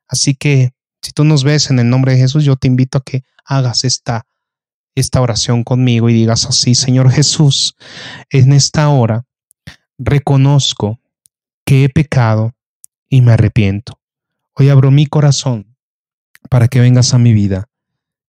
Así 0.06 0.34
que 0.34 0.72
si 1.02 1.12
tú 1.12 1.24
nos 1.24 1.44
ves 1.44 1.70
en 1.70 1.78
el 1.78 1.88
nombre 1.88 2.12
de 2.12 2.18
Jesús, 2.18 2.44
yo 2.44 2.56
te 2.56 2.66
invito 2.66 2.98
a 2.98 3.02
que 3.02 3.24
hagas 3.44 3.84
esta, 3.84 4.26
esta 4.94 5.20
oración 5.20 5.64
conmigo 5.64 6.08
y 6.08 6.14
digas 6.14 6.46
así, 6.46 6.74
Señor 6.74 7.10
Jesús, 7.10 7.76
en 8.30 8.52
esta 8.52 8.88
hora 8.88 9.26
reconozco 9.98 11.00
que 11.64 11.84
he 11.84 11.88
pecado 11.88 12.54
y 13.08 13.20
me 13.20 13.32
arrepiento. 13.32 14.00
Hoy 14.54 14.68
abro 14.68 14.90
mi 14.90 15.06
corazón 15.06 15.76
para 16.48 16.68
que 16.68 16.80
vengas 16.80 17.14
a 17.14 17.18
mi 17.18 17.32
vida 17.32 17.68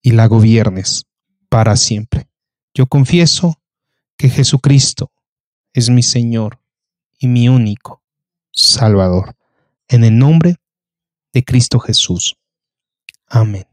y 0.02 0.12
la 0.12 0.28
gobiernes 0.28 1.06
para 1.50 1.76
siempre. 1.76 2.28
Yo 2.74 2.88
confieso 2.88 3.62
que 4.18 4.30
Jesucristo 4.30 5.12
es 5.74 5.90
mi 5.90 6.04
Señor 6.04 6.60
y 7.20 7.28
mi 7.28 7.50
único 7.50 8.02
Salvador. 8.52 9.36
En 9.88 10.04
el 10.04 10.18
nombre 10.18 10.58
de 11.34 11.44
Cristo 11.44 11.80
Jesús. 11.80 12.38
Amén. 13.28 13.68